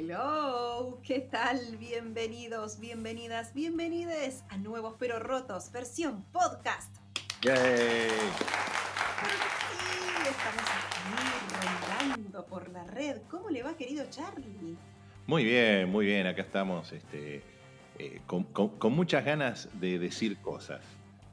Hello, 0.00 1.00
¿qué 1.02 1.18
tal? 1.18 1.58
Bienvenidos, 1.76 2.78
bienvenidas, 2.78 3.52
bienvenides 3.52 4.44
a 4.48 4.56
Nuevos 4.56 4.94
Pero 4.96 5.18
Rotos, 5.18 5.72
versión 5.72 6.22
podcast. 6.30 6.94
¡Yay! 7.42 8.08
Sí, 8.08 8.44
estamos 10.22 10.62
aquí 10.70 12.14
rondando 12.14 12.46
por 12.46 12.68
la 12.68 12.84
red. 12.84 13.22
¿Cómo 13.28 13.50
le 13.50 13.64
va, 13.64 13.76
querido 13.76 14.06
Charlie? 14.08 14.76
Muy 15.26 15.42
bien, 15.44 15.90
muy 15.90 16.06
bien. 16.06 16.28
Acá 16.28 16.42
estamos 16.42 16.92
este, 16.92 17.42
eh, 17.98 18.20
con, 18.28 18.44
con- 18.44 18.78
con 18.78 18.92
muchas 18.92 19.24
ganas 19.24 19.68
de 19.80 19.98
decir 19.98 20.38
cosas. 20.38 20.80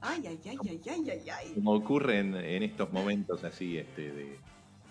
Ay, 0.02 0.26
ay, 0.26 0.40
ay, 0.44 0.58
ay, 0.68 0.82
ay, 0.90 1.10
ay, 1.12 1.30
ay. 1.30 1.52
Como 1.54 1.72
ocurre 1.76 2.18
en, 2.18 2.34
en 2.36 2.64
estos 2.64 2.92
momentos 2.92 3.44
así 3.44 3.78
este, 3.78 4.12
de, 4.12 4.40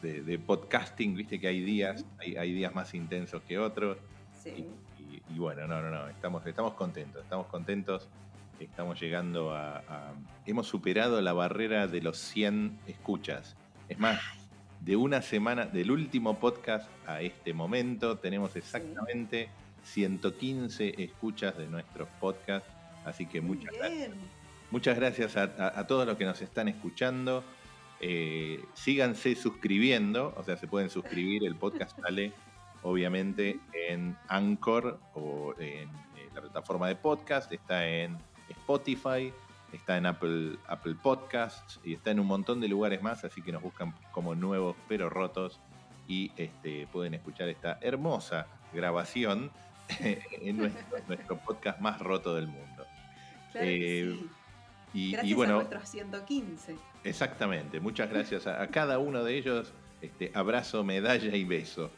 de- 0.04 0.22
de 0.22 0.38
podcasting, 0.38 1.16
viste 1.16 1.40
que 1.40 1.48
hay 1.48 1.60
días, 1.62 2.04
hay, 2.20 2.36
hay 2.36 2.52
días 2.52 2.74
más 2.74 2.94
intensos 2.94 3.42
que 3.42 3.58
otros. 3.58 3.98
Sí. 4.42 4.66
Y, 5.00 5.22
y 5.34 5.38
bueno, 5.38 5.66
no, 5.66 5.80
no, 5.82 5.90
no, 5.90 6.08
estamos, 6.08 6.46
estamos 6.46 6.74
contentos, 6.74 7.22
estamos 7.22 7.46
contentos. 7.48 8.08
Estamos 8.60 9.00
llegando 9.00 9.52
a, 9.52 9.78
a- 9.78 10.12
Hemos 10.46 10.68
superado 10.68 11.20
la 11.20 11.32
barrera 11.32 11.88
de 11.88 12.00
los 12.00 12.18
100 12.18 12.78
escuchas. 12.86 13.56
Es 13.88 13.98
más, 13.98 14.20
de 14.80 14.94
una 14.94 15.22
semana, 15.22 15.66
del 15.66 15.90
último 15.90 16.38
podcast 16.38 16.88
a 17.06 17.20
este 17.20 17.52
momento, 17.52 18.16
tenemos 18.18 18.54
exactamente 18.54 19.48
115 19.82 21.02
escuchas 21.02 21.56
de 21.58 21.66
nuestros 21.66 22.08
podcasts. 22.20 22.68
Así 23.04 23.26
que 23.26 23.40
Muy 23.40 23.56
muchas 23.56 23.74
gracias. 23.76 23.98
bien. 23.98 24.12
Muchas 24.70 24.96
gracias 24.96 25.36
a, 25.36 25.42
a- 25.58 25.80
a 25.80 25.86
todos 25.86 26.06
los 26.06 26.16
que 26.16 26.24
nos 26.24 26.40
están 26.40 26.68
escuchando. 26.68 27.42
Eh, 28.00 28.64
síganse 28.74 29.34
suscribiendo, 29.34 30.34
o 30.36 30.42
sea, 30.44 30.56
se 30.56 30.66
pueden 30.66 30.90
suscribir. 30.90 31.44
El 31.44 31.54
podcast 31.56 31.98
sale, 32.00 32.32
obviamente, 32.82 33.58
en 33.72 34.16
Anchor 34.28 35.00
o 35.14 35.54
en, 35.58 35.88
eh, 35.88 36.28
la 36.34 36.40
plataforma 36.40 36.88
de 36.88 36.96
podcast. 36.96 37.50
Está 37.52 37.86
en 37.88 38.18
Spotify, 38.48 39.32
está 39.72 39.96
en 39.96 40.06
Apple, 40.06 40.56
Apple 40.66 40.96
Podcasts 41.02 41.80
y 41.84 41.94
está 41.94 42.10
en 42.10 42.20
un 42.20 42.26
montón 42.26 42.60
de 42.60 42.68
lugares 42.68 43.02
más. 43.02 43.24
Así 43.24 43.42
que 43.42 43.52
nos 43.52 43.62
buscan 43.62 43.94
como 44.12 44.34
nuevos 44.34 44.76
pero 44.88 45.08
rotos 45.08 45.60
y 46.06 46.30
este, 46.36 46.86
pueden 46.92 47.14
escuchar 47.14 47.48
esta 47.48 47.78
hermosa 47.80 48.46
grabación 48.72 49.50
en 50.00 50.56
nuestro, 50.56 50.98
nuestro 51.08 51.38
podcast 51.38 51.80
más 51.80 52.00
roto 52.00 52.34
del 52.34 52.48
mundo. 52.48 52.84
Claro 53.52 53.66
que 53.66 54.00
Eh, 54.00 54.16
sí. 54.20 54.28
Y, 54.94 55.08
y 55.08 55.12
Gracias 55.12 55.32
a 55.32 55.36
bueno, 55.36 55.54
nuestros 55.56 55.88
115. 55.90 56.76
exactamente. 57.04 57.80
Muchas 57.80 58.08
gracias 58.10 58.46
a, 58.46 58.62
a 58.62 58.68
cada 58.68 58.98
uno 58.98 59.24
de 59.24 59.36
ellos. 59.36 59.72
Este, 60.00 60.30
abrazo, 60.34 60.84
medalla 60.84 61.34
y 61.36 61.44
beso. 61.44 61.90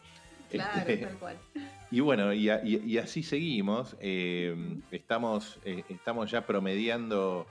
Claro, 0.51 0.79
Este, 0.81 0.97
tal 0.99 1.15
cual. 1.19 1.37
y 1.91 2.01
bueno, 2.01 2.33
y, 2.33 2.49
a- 2.49 2.65
y- 2.65 2.83
y 2.85 2.99
así 2.99 3.23
seguimos. 3.23 3.97
Eh, 4.01 4.57
estamos, 4.91 5.59
eh, 5.65 5.85
estamos 5.89 6.31
ya 6.31 6.47
promediando, 6.47 7.47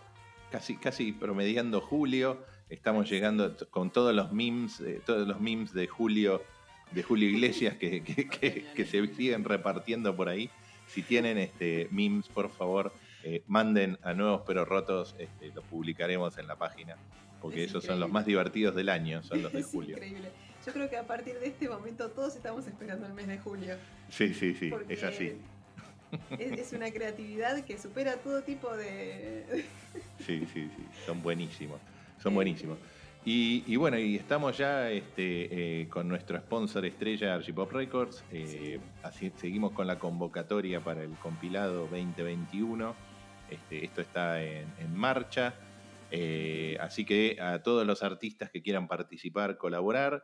casi, 0.52 0.78
casi 0.78 1.12
promediando 1.12 1.82
julio. 1.82 2.44
Estamos 2.70 3.10
llegando 3.10 3.56
con 3.70 3.92
todos 3.92 4.16
los 4.16 4.32
memes, 4.32 4.80
eh, 4.80 5.00
todos 5.06 5.28
los 5.28 5.40
memes 5.40 5.74
de 5.74 5.86
Julio, 5.88 6.42
de 6.92 7.04
Julio 7.04 7.30
Iglesias 7.30 7.76
que, 7.76 8.02
que- 8.04 8.28
que- 8.28 8.66
que 8.76 8.86
se 8.86 9.06
siguen 9.14 9.44
repartiendo 9.44 10.16
por 10.16 10.30
ahí. 10.30 10.50
Si 10.88 11.02
tienen 11.04 11.38
este, 11.38 11.88
memes, 11.92 12.28
por 12.30 12.50
favor, 12.50 12.92
eh, 13.26 13.44
manden 13.48 13.98
a 14.04 14.14
nuevos 14.14 14.44
pero 14.48 14.64
rotos, 14.66 15.16
este, 15.20 15.50
los 15.54 15.64
publicaremos 15.66 16.38
en 16.38 16.48
la 16.48 16.56
página, 16.56 16.96
porque 17.42 17.64
Es 17.64 17.72
esos 17.72 17.84
son 17.84 18.00
los 18.00 18.10
más 18.12 18.26
divertidos 18.26 18.76
del 18.76 18.88
año, 18.90 19.22
son 19.24 19.42
los 19.42 19.52
de 19.52 19.60
Es 19.62 19.66
julio. 19.68 19.98
increíble. 19.98 20.30
Yo 20.66 20.72
creo 20.74 20.90
que 20.90 20.98
a 20.98 21.06
partir 21.06 21.40
de 21.40 21.48
este 21.48 21.68
momento 21.68 22.10
todos 22.12 22.36
estamos 22.36 22.66
esperando 22.66 23.06
el 23.06 23.14
mes 23.14 23.28
de 23.28 23.38
julio. 23.38 23.76
Sí, 24.10 24.34
sí, 24.34 24.54
sí, 24.56 24.72
es 24.90 25.04
así. 25.04 25.34
Es, 26.40 26.52
es 26.60 26.74
una 26.74 26.90
creatividad 26.92 27.64
que 27.66 27.78
supera 27.78 28.16
todo 28.18 28.42
tipo 28.44 28.76
de. 28.78 29.66
Sí, 30.20 30.46
sí, 30.54 30.70
sí, 30.76 30.86
son 31.06 31.22
buenísimos, 31.22 31.80
son 32.22 32.34
buenísimos. 32.36 32.78
Y, 33.26 33.64
y 33.66 33.76
bueno, 33.76 33.98
y 33.98 34.16
estamos 34.18 34.56
ya 34.58 34.92
este, 34.92 35.82
eh, 35.82 35.88
con 35.90 36.08
nuestro 36.08 36.38
sponsor 36.38 36.86
estrella 36.86 37.34
Archipop 37.34 37.72
Records. 37.72 38.24
eh, 38.32 38.80
así, 39.04 39.32
seguimos 39.38 39.72
con 39.72 39.88
la 39.88 39.98
convocatoria 39.98 40.80
para 40.80 41.02
el 41.04 41.12
compilado 41.16 41.88
2021. 41.88 42.94
Este, 43.50 43.86
esto 43.86 44.02
está 44.02 44.44
en, 44.44 44.74
en 44.80 44.94
marcha. 44.94 45.56
eh, 46.12 46.78
así 46.80 47.06
que 47.06 47.38
a 47.42 47.62
todos 47.64 47.86
los 47.86 48.04
artistas 48.04 48.50
que 48.52 48.62
quieran 48.62 48.88
participar, 48.88 49.58
colaborar, 49.58 50.24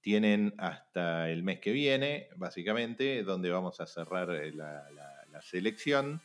tienen 0.00 0.54
hasta 0.58 1.30
el 1.30 1.42
mes 1.42 1.60
que 1.60 1.72
viene, 1.72 2.28
básicamente, 2.36 3.22
donde 3.22 3.50
vamos 3.50 3.80
a 3.80 3.86
cerrar 3.86 4.30
eh, 4.30 4.52
la, 4.52 4.90
la- 4.90 5.24
la 5.30 5.42
selección. 5.42 6.20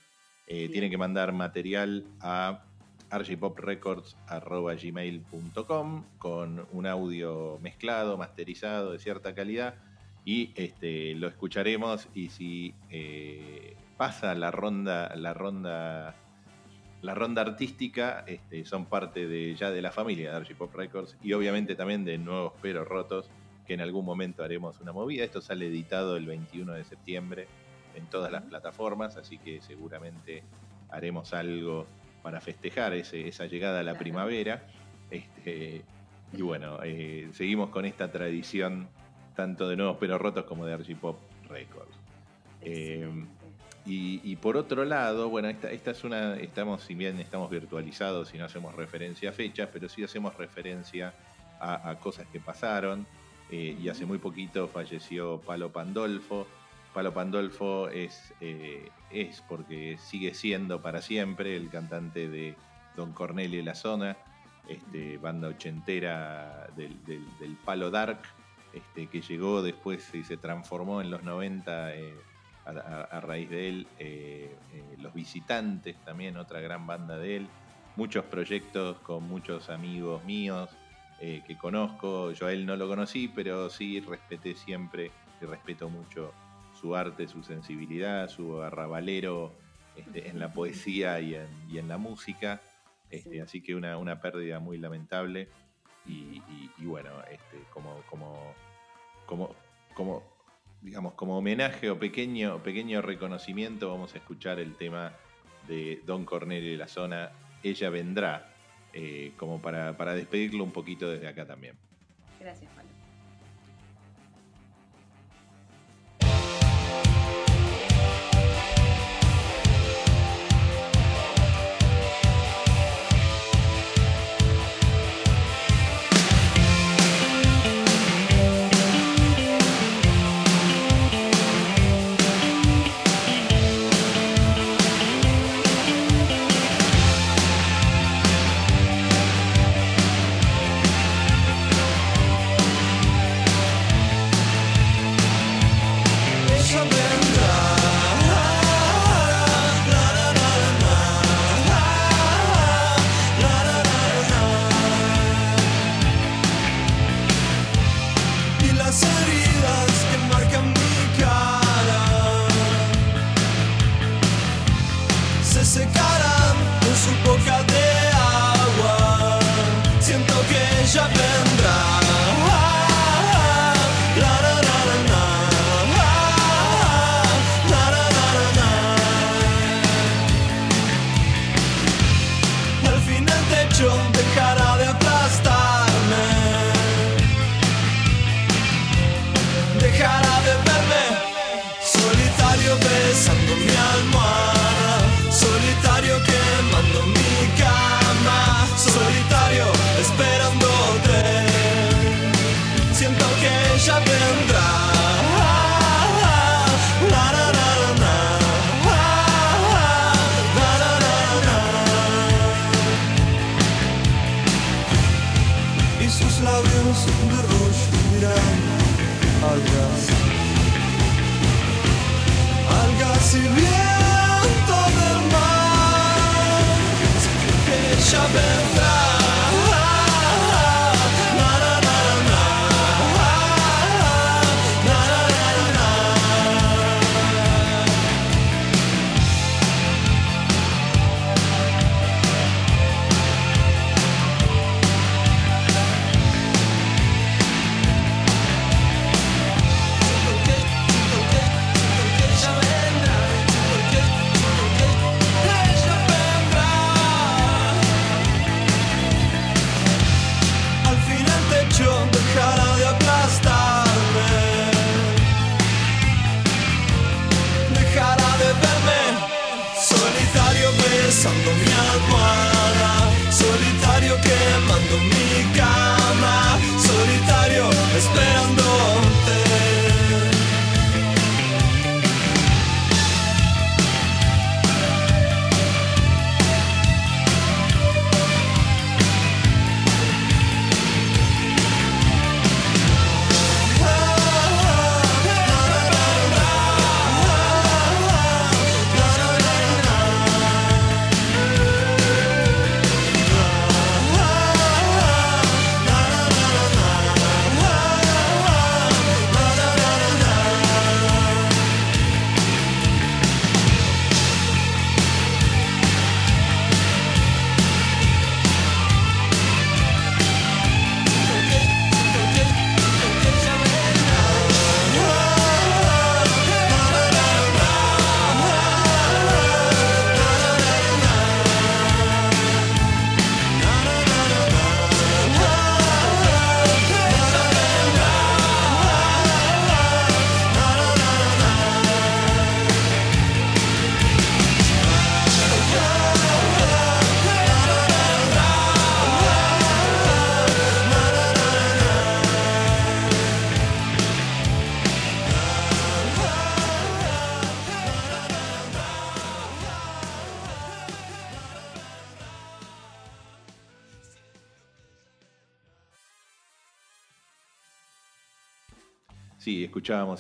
Eh, 0.48 0.70
tienen 0.70 0.90
que 0.92 0.98
mandar 0.98 1.32
material 1.34 2.06
a 2.22 2.64
archipoprecords.gmail.com 3.10 6.06
con 6.18 6.68
un 6.72 6.88
audio 6.88 7.60
mezclado, 7.62 8.18
masterizado 8.18 8.92
de 8.92 9.00
cierta 9.00 9.34
calidad 9.36 9.76
y 10.24 10.54
este, 10.56 11.14
lo 11.16 11.28
escucharemos 11.28 12.08
y 12.14 12.30
si 12.30 12.74
eh, 12.90 13.76
pasa 13.98 14.34
la 14.36 14.52
ronda, 14.52 15.14
la 15.16 15.34
ronda, 15.34 16.16
la 17.06 17.14
ronda 17.16 17.42
artística, 17.44 18.24
este, 18.28 18.66
son 18.66 18.86
parte 18.86 19.28
de, 19.28 19.56
ya 19.56 19.72
de 19.72 19.82
la 19.82 19.92
familia 19.92 20.32
de 20.32 20.36
Archipop 20.38 20.74
Records 20.76 21.16
y 21.24 21.34
obviamente 21.34 21.76
también 21.76 22.04
de 22.04 22.18
Nuevos 22.18 22.54
Pero 22.62 22.84
Rotos, 22.84 23.30
que 23.68 23.74
en 23.76 23.82
algún 23.82 24.06
momento 24.06 24.44
haremos 24.44 24.80
una 24.82 24.92
movida. 24.92 25.24
Esto 25.24 25.42
sale 25.42 25.68
editado 25.68 26.18
el 26.18 26.26
21 26.26 26.74
de 26.74 26.84
septiembre 26.84 27.48
en 27.96 28.06
todas 28.08 28.32
las 28.32 28.44
plataformas, 28.44 29.18
así 29.18 29.38
que 29.38 29.62
seguramente 29.62 30.44
haremos 30.90 31.34
algo 31.34 31.88
para 32.22 32.42
festejar 32.42 32.94
ese- 32.94 33.28
esa 33.28 33.46
llegada 33.46 33.80
a 33.80 33.84
la 33.84 33.92
Claro. 33.92 34.04
primavera. 34.04 34.64
Este, 35.12 35.84
y 36.34 36.42
bueno, 36.42 36.80
eh, 36.84 37.30
seguimos 37.34 37.70
con 37.70 37.86
esta 37.86 38.12
tradición 38.12 38.88
tanto 39.36 39.68
de 39.70 39.76
Nuevos 39.76 39.98
Pero 40.00 40.18
Rotos 40.18 40.46
como 40.46 40.66
de 40.66 40.74
Archipop 40.74 41.18
Records. 41.50 41.96
Eh, 42.62 43.02
Excelente. 43.04 43.35
Y, 43.86 44.20
y 44.24 44.36
por 44.38 44.58
otro 44.58 44.84
lado, 44.84 45.30
bueno, 45.30 45.48
esta, 45.48 45.70
esta 45.72 45.92
es 45.92 46.04
una, 46.04 46.36
estamos, 46.38 46.82
si 46.84 46.96
bien 46.96 47.20
estamos 47.20 47.50
virtualizados 47.52 48.34
y 48.34 48.38
no 48.40 48.46
hacemos 48.46 48.74
referencia 48.76 49.30
a 49.30 49.34
fechas, 49.34 49.70
pero 49.72 49.88
sí 49.90 50.04
hacemos 50.04 50.36
referencia 50.38 51.14
a, 51.60 51.90
a 51.92 52.00
cosas 52.00 52.28
que 52.32 52.40
pasaron. 52.40 53.06
eh, 53.52 53.78
y 53.80 53.88
hace 53.90 54.06
muy 54.08 54.18
poquito 54.18 54.68
falleció 54.68 55.40
Palo 55.42 55.72
Pandolfo. 55.72 56.48
Palo 56.96 57.14
Pandolfo 57.14 57.90
es, 57.90 58.34
eh, 58.42 58.90
es 59.12 59.42
porque 59.48 59.98
sigue 60.00 60.34
siendo 60.34 60.82
para 60.82 61.02
siempre 61.02 61.56
el 61.56 61.70
cantante 61.70 62.28
de 62.28 62.56
Don 62.96 63.12
Cornelio 63.14 63.60
y 63.60 63.64
la 63.64 63.76
Zona, 63.76 64.18
este, 64.68 65.18
banda 65.20 65.50
ochentera 65.50 66.68
del, 66.76 67.04
del- 67.06 67.38
del 67.40 67.56
Palo 67.64 67.92
Dark, 67.92 68.22
este, 68.74 69.06
que 69.08 69.22
llegó 69.22 69.62
después 69.62 70.10
y 70.16 70.24
se 70.24 70.38
transformó 70.38 71.02
en 71.02 71.12
los 71.12 71.22
90 71.24 71.94
eh, 71.96 72.16
a, 72.66 72.72
a- 72.72 73.04
a 73.04 73.22
raíz 73.22 73.50
de 73.50 73.70
él. 73.70 73.88
eh, 74.00 74.58
eh, 74.72 74.96
los 74.98 75.14
Visitantes 75.14 75.96
también, 76.04 76.38
otra 76.38 76.60
gran 76.62 76.86
banda 76.88 77.18
de 77.18 77.38
él. 77.38 77.50
Muchos 77.96 78.26
proyectos 78.26 79.00
con 79.00 79.24
muchos 79.24 79.70
amigos 79.70 80.24
míos 80.26 80.78
eh, 81.20 81.42
que 81.46 81.58
conozco. 81.58 82.32
Yo 82.34 82.48
a 82.48 82.54
él 82.54 82.66
no 82.66 82.76
lo 82.76 82.88
conocí, 82.88 83.28
pero 83.30 83.70
sí 83.70 84.00
respeté 84.02 84.56
siempre 84.56 85.12
y 85.42 85.46
respeto 85.46 85.90
mucho 85.90 86.34
su 86.74 86.94
arte, 86.96 87.28
su 87.28 87.42
sensibilidad, 87.44 88.28
su 88.28 88.62
arrabalero 88.62 89.58
este, 89.96 90.28
en 90.28 90.40
la 90.40 90.52
poesía 90.52 91.22
y 91.22 91.36
en, 91.36 91.48
y 91.70 91.78
en 91.78 91.88
la 91.88 91.98
música. 91.98 92.62
Este, 93.10 93.30
Sí. 93.32 93.40
Así 93.40 93.62
que 93.62 93.76
una, 93.76 93.98
una 93.98 94.20
pérdida 94.20 94.60
muy 94.60 94.78
lamentable. 94.78 95.48
Y, 96.06 96.38
y- 96.50 96.72
y 96.78 96.86
bueno, 96.86 97.24
este, 97.32 97.64
como, 97.70 98.02
como, 98.10 98.54
como, 99.26 99.56
como, 99.96 100.35
digamos, 100.82 101.14
como 101.14 101.38
homenaje 101.38 101.90
o 101.90 102.00
pequeño, 102.00 102.62
pequeño 102.62 103.02
reconocimiento, 103.02 103.90
vamos 103.90 104.14
a 104.14 104.18
escuchar 104.18 104.60
el 104.60 104.76
tema 104.76 105.14
de 105.68 106.02
Don 106.06 106.26
Cornelio 106.26 106.72
de 106.72 106.78
la 106.78 106.88
Zona, 106.88 107.32
Ella 107.64 107.90
Vendrá, 107.90 108.54
eh, 108.94 109.34
como 109.38 109.62
para, 109.62 109.98
para 109.98 110.14
despedirlo 110.14 110.64
un 110.64 110.72
poquito 110.72 111.10
desde 111.10 111.28
acá 111.28 111.46
también. 111.46 111.76
Gracias, 112.40 112.72
Palo. 112.74 112.90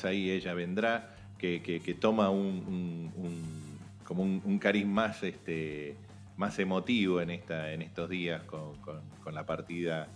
Ahí 0.03 0.29
Ella 0.31 0.53
Vendrá, 0.53 1.15
que, 1.37 1.61
que- 1.61 1.79
que 1.79 1.93
toma 1.93 2.29
un, 2.29 2.47
un- 2.67 3.11
un- 3.15 3.79
como 4.03 4.23
un, 4.23 4.41
un 4.43 4.59
cariz 4.59 4.85
más, 4.85 5.23
este, 5.23 5.95
más 6.37 6.59
emotivo 6.59 7.21
en, 7.21 7.29
esta, 7.31 7.71
en 7.71 7.81
estos 7.81 8.09
días 8.09 8.43
con, 8.43 8.75
con- 8.81 9.01
con 9.23 9.33
la 9.33 9.45
partida 9.45 10.07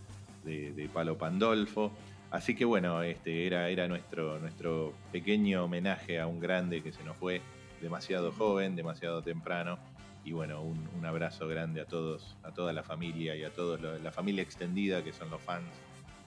de, 0.44 0.74
de 0.74 0.90
Palo 0.90 1.18
Pandolfo. 1.18 1.92
Así 2.32 2.56
que 2.56 2.66
bueno, 2.66 3.02
este, 3.02 3.48
era, 3.48 3.70
era 3.70 3.88
nuestro, 3.88 4.38
nuestro 4.40 4.94
pequeño 5.12 5.64
homenaje 5.66 6.20
a 6.20 6.28
un 6.28 6.40
grande 6.40 6.82
que 6.84 6.92
se 6.92 7.04
nos 7.04 7.16
fue 7.18 7.42
demasiado 7.82 8.32
joven, 8.32 8.76
demasiado 8.76 9.22
temprano. 9.24 9.80
Y 10.26 10.34
bueno, 10.34 10.62
un, 10.62 10.88
un 10.98 11.06
abrazo 11.06 11.48
grande 11.48 11.82
a 11.82 11.86
todos, 11.86 12.36
a 12.44 12.52
toda 12.52 12.74
la 12.74 12.84
familia 12.84 13.36
y 13.36 13.44
a 13.46 13.50
toda 13.52 13.78
la 14.00 14.12
familia 14.12 14.44
extendida 14.44 15.04
que 15.04 15.14
son 15.14 15.30
los 15.32 15.42
fans 15.42 15.66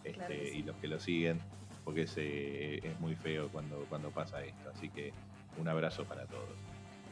este, 0.03 0.15
Claro 0.19 0.35
que 0.35 0.49
sí. 0.51 0.59
y 0.59 0.63
los 0.65 0.77
que 0.77 0.89
lo 0.89 0.99
siguen, 0.99 1.39
porque 1.85 2.03
es, 2.03 2.15
eh, 2.17 2.81
es 2.83 2.99
muy 3.01 3.15
feo 3.17 3.49
cuando, 3.51 3.85
cuando 3.89 4.11
pasa 4.11 4.45
esto. 4.45 4.71
Así 4.75 4.89
que 4.89 5.13
un 5.59 5.69
abrazo 5.69 6.05
para 6.05 6.27
todos. 6.27 6.49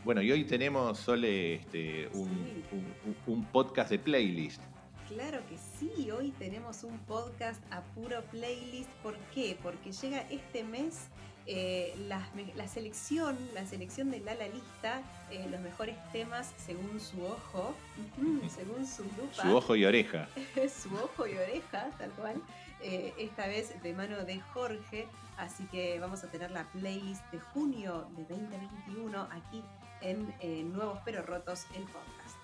Bueno, 0.04 0.22
y 0.22 0.32
hoy 0.32 0.44
tenemos, 0.44 0.98
Sole, 0.98 1.54
este, 1.56 2.08
un, 2.14 2.28
Sí. 2.28 2.64
un- 2.72 2.94
un- 3.28 3.34
un 3.38 3.44
podcast 3.46 3.90
de 3.90 3.98
playlist. 3.98 4.62
Claro 5.08 5.40
que 5.48 5.56
sí, 5.58 6.10
hoy 6.10 6.30
tenemos 6.38 6.84
un 6.84 6.96
podcast 7.00 7.60
a 7.72 7.82
puro 7.82 8.22
playlist. 8.30 8.88
¿Por 9.02 9.16
qué? 9.34 9.58
Porque 9.62 9.92
llega 9.92 10.20
este 10.30 10.62
mes 10.64 11.08
eh, 11.46 11.94
la, 12.06 12.24
la 12.54 12.68
selección, 12.68 13.36
la 13.54 13.66
selección 13.66 14.10
de 14.10 14.20
Lala 14.20 14.46
Lista, 14.46 15.02
eh, 15.32 15.44
los 15.50 15.58
mejores 15.60 15.96
temas 16.12 16.54
según 16.58 17.00
su 17.00 17.24
ojo, 17.24 17.74
según 18.54 18.86
su 18.86 19.02
lupa, 19.02 19.42
Su 19.42 19.56
ojo 19.56 19.74
y 19.74 19.84
oreja. 19.84 20.28
su 20.82 20.94
ojo 20.94 21.26
y 21.26 21.32
oreja, 21.36 21.90
tal 21.98 22.10
cual. 22.12 22.36
Eh, 22.82 23.14
esta 23.18 23.46
vez 23.46 23.80
de 23.82 23.92
mano 23.94 24.24
de 24.24 24.40
Jorge, 24.40 25.08
así 25.38 25.64
que 25.66 25.98
vamos 26.00 26.22
a 26.24 26.30
tener 26.30 26.50
la 26.50 26.64
playlist 26.64 27.24
de 27.32 27.38
junio 27.40 28.06
de 28.16 28.24
2021 28.24 29.22
aquí 29.30 29.62
en 30.00 30.34
eh, 30.40 30.62
Nuevos 30.64 30.98
Pero 31.04 31.22
Rotos, 31.22 31.66
el 31.74 31.82
podcast. 31.84 32.36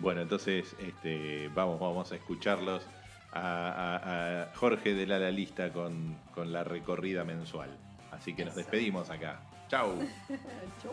Bueno, 0.00 0.20
entonces 0.22 0.74
este, 0.78 1.48
vamos, 1.54 1.80
vamos 1.80 2.12
a 2.12 2.16
escucharlos 2.16 2.86
a, 3.32 3.40
a- 3.68 4.42
a 4.42 4.54
Jorge 4.56 4.94
de 4.94 5.06
la, 5.06 5.18
la 5.18 5.30
lista 5.30 5.72
con, 5.72 6.16
con 6.34 6.52
la 6.52 6.62
recorrida 6.64 7.24
mensual. 7.24 7.70
Así 8.10 8.34
que 8.34 8.44
nos 8.44 8.52
Eso. 8.52 8.60
despedimos 8.60 9.10
acá. 9.10 9.40
Chau. 9.68 9.98
Chau. 10.82 10.92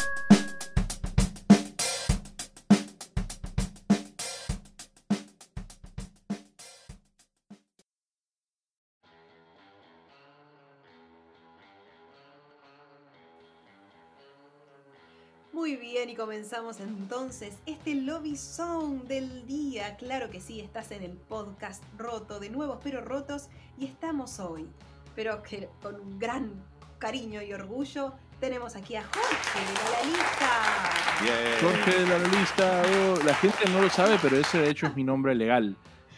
Comenzamos 16.21 16.79
entonces 16.79 17.57
este 17.65 17.95
Lobby 17.95 18.37
Zone 18.37 19.01
del 19.07 19.47
día. 19.47 19.95
Claro 19.95 20.29
que 20.29 20.39
sí, 20.39 20.59
estás 20.59 20.91
en 20.91 21.01
el 21.01 21.13
podcast 21.13 21.83
roto 21.97 22.39
de 22.39 22.51
nuevos 22.51 22.77
pero 22.83 23.01
rotos 23.01 23.49
y 23.79 23.85
estamos 23.85 24.39
hoy, 24.39 24.67
pero 25.15 25.41
que 25.41 25.67
con 25.81 25.95
un 25.99 26.19
gran 26.19 26.51
cariño 26.99 27.41
y 27.41 27.51
orgullo, 27.53 28.13
tenemos 28.39 28.75
aquí 28.75 28.95
a 28.95 29.03
Jorge 29.03 29.59
de 29.65 29.89
la 29.89 30.11
lista. 30.11 31.59
Jorge 31.59 32.03
de 32.03 32.07
la 32.07 32.39
lista, 32.39 32.83
oh, 32.85 33.23
la 33.25 33.33
gente 33.33 33.69
no 33.71 33.81
lo 33.81 33.89
sabe, 33.89 34.19
pero 34.21 34.37
ese 34.37 34.59
de 34.59 34.69
hecho 34.69 34.85
es 34.85 34.95
mi 34.95 35.03
nombre 35.03 35.33
legal. 35.33 35.75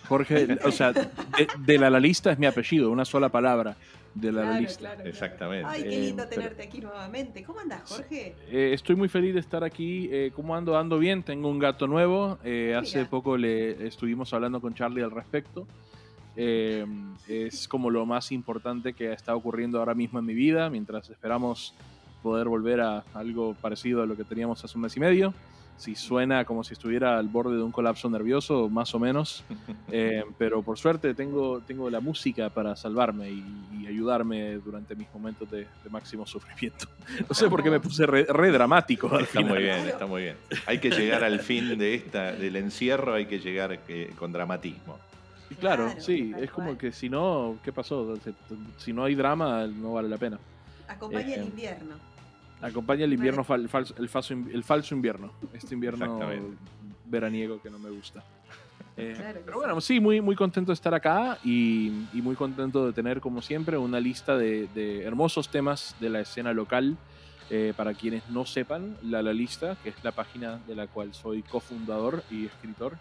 Jorge, 0.10 0.60
o 0.66 0.72
sea, 0.74 0.92
de, 0.92 1.08
de 1.60 1.78
la, 1.78 1.90
la 1.90 2.02
lista 2.02 2.34
es 2.34 2.38
mi 2.38 2.46
apellido, 2.46 2.92
una 2.92 3.06
sola 3.06 3.30
palabra, 3.30 3.78
de 4.16 4.32
la, 4.32 4.42
la 4.42 4.48
Claro, 4.48 4.62
lista. 4.62 4.80
claro, 4.80 4.96
claro. 4.96 5.10
Exactamente. 5.10 5.66
Ay, 5.70 5.84
qué 5.84 5.96
Eh, 5.98 6.02
lindo 6.02 6.24
pero- 6.30 6.42
tenerte 6.42 6.64
aquí 6.64 6.82
nuevamente. 6.82 7.44
¿Cómo 7.44 7.60
andas, 7.60 7.82
Jorge? 7.90 8.36
Eh, 8.50 8.72
estoy 8.74 8.96
muy 8.96 9.08
feliz 9.10 9.34
de 9.34 9.40
estar 9.40 9.64
aquí. 9.64 10.08
Eh, 10.12 10.32
¿Cómo 10.36 10.56
ando? 10.56 10.78
Ando 10.78 11.00
bien. 11.00 11.24
Tengo 11.24 11.50
un 11.50 11.60
gato 11.60 11.88
nuevo. 11.88 12.38
Eh, 12.44 12.76
hace 12.80 13.00
Mira. 13.00 13.10
poco 13.10 13.38
le 13.38 13.88
estuvimos 13.88 14.34
hablando 14.34 14.62
con 14.62 14.74
Charlie 14.74 15.02
al 15.04 15.12
respecto. 15.12 15.68
Eh, 16.36 16.86
es 17.28 17.68
como 17.68 17.90
lo 17.90 18.06
más 18.06 18.32
importante 18.32 18.94
que 18.94 19.12
está 19.14 19.36
ocurriendo 19.36 19.80
ahora 19.80 19.94
mismo 19.94 20.20
en 20.20 20.26
mi 20.26 20.34
vida, 20.34 20.70
mientras 20.70 21.10
esperamos 21.10 21.74
poder 22.24 22.48
volver 22.48 22.82
a 22.82 23.04
algo 23.14 23.54
parecido 23.62 24.02
a 24.02 24.06
lo 24.06 24.16
que 24.16 24.24
teníamos 24.24 24.64
hace 24.64 24.78
un 24.78 24.82
mes 24.84 24.96
y 24.98 25.00
medio. 25.00 25.34
Si 25.78 25.96
suena 25.96 26.46
como 26.46 26.64
si 26.64 26.74
estuviera 26.74 27.18
al 27.18 27.28
borde 27.28 27.58
de 27.58 27.64
un 27.64 27.72
colapso 27.72 28.10
nervioso, 28.10 28.70
más 28.70 28.94
o 28.96 29.00
menos. 29.00 29.44
Eh, 29.96 30.24
pero 30.40 30.64
por 30.64 30.80
suerte 30.80 31.14
tengo, 31.14 31.62
tengo 31.68 31.88
la 31.88 32.00
música 32.00 32.50
para 32.50 32.76
salvarme 32.76 33.30
y, 33.30 33.44
y 33.80 33.86
ayudarme 33.86 34.56
durante 34.56 34.96
mis 34.96 35.08
momentos 35.14 35.52
de, 35.52 35.68
de 35.84 35.90
máximo 35.92 36.26
sufrimiento. 36.26 36.88
No 37.30 37.36
sé 37.36 37.48
por 37.48 37.62
qué 37.62 37.70
me 37.70 37.80
puse 37.80 38.08
re, 38.08 38.24
re 38.28 38.52
dramático. 38.52 39.08
al 39.14 39.24
Está 39.26 39.40
final. 39.40 39.54
muy 39.54 39.64
bien, 39.64 39.78
está 39.88 40.06
muy 40.08 40.22
bien. 40.24 40.36
Hay 40.66 40.80
que 40.80 40.90
llegar 40.90 41.24
al 41.24 41.40
fin 41.42 41.78
de 41.78 41.94
esta, 41.94 42.32
del 42.32 42.56
encierro, 42.56 43.14
hay 43.14 43.28
que 43.28 43.38
llegar 43.40 43.80
eh, 43.88 44.12
con 44.18 44.32
dramatismo. 44.32 44.98
Y 45.52 45.56
Claro, 45.56 45.86
Claro, 45.86 46.02
sí, 46.02 46.34
es 46.40 46.50
como 46.50 46.76
que 46.76 46.92
si 46.92 47.08
no, 47.10 47.58
¿qué 47.64 47.72
pasó? 47.72 48.18
Si- 48.80 48.94
no 48.94 49.04
hay 49.04 49.14
drama, 49.14 49.68
no 49.68 49.94
vale 49.94 50.10
la 50.10 50.18
pena. 50.18 50.40
Acompaña 50.88 51.36
el 51.36 51.42
Eh, 51.42 51.46
invierno. 51.46 51.96
Acompaña 52.64 53.06
el 53.06 53.14
invierno, 53.14 53.44
fal- 53.44 53.62
el, 53.62 53.70
falso, 53.70 53.94
el, 53.98 54.10
falso, 54.10 54.34
in- 54.34 54.50
el 54.54 54.64
falso 54.64 54.96
invierno. 54.96 55.32
Este 55.54 55.74
invierno 55.76 56.06
veraniego 57.06 57.62
que 57.62 57.70
no 57.70 57.80
me 57.80 57.90
gusta. 57.90 58.24
Eh, 58.96 59.16
Claro 59.18 59.40
pero 59.44 59.58
bueno, 59.58 59.82
sí, 59.82 60.00
muy, 60.00 60.22
muy 60.22 60.36
contento 60.36 60.70
de 60.72 60.76
estar 60.76 60.94
acá 60.94 61.40
y, 61.44 61.88
y 62.14 62.22
muy 62.22 62.36
contento 62.36 62.86
de 62.86 62.94
tener, 62.94 63.22
como 63.22 63.42
siempre, 63.42 63.76
una 63.76 64.00
lista 64.00 64.38
de, 64.38 64.68
de 64.76 65.02
hermosos 65.04 65.50
temas 65.50 65.96
de 66.00 66.12
la 66.12 66.20
escena 66.20 66.54
local. 66.54 66.96
Eh, 67.50 67.74
para 67.76 67.96
quienes 67.96 68.30
no 68.30 68.46
sepan, 68.46 68.96
La 69.04 69.24
La 69.24 69.34
Lista, 69.34 69.76
que 69.82 69.90
es 69.90 69.96
la 70.04 70.12
página 70.12 70.60
de 70.68 70.76
la 70.76 70.86
cual 70.86 71.12
soy 71.16 71.42
cofundador 71.42 72.24
y 72.30 72.46
escritor, 72.46 72.94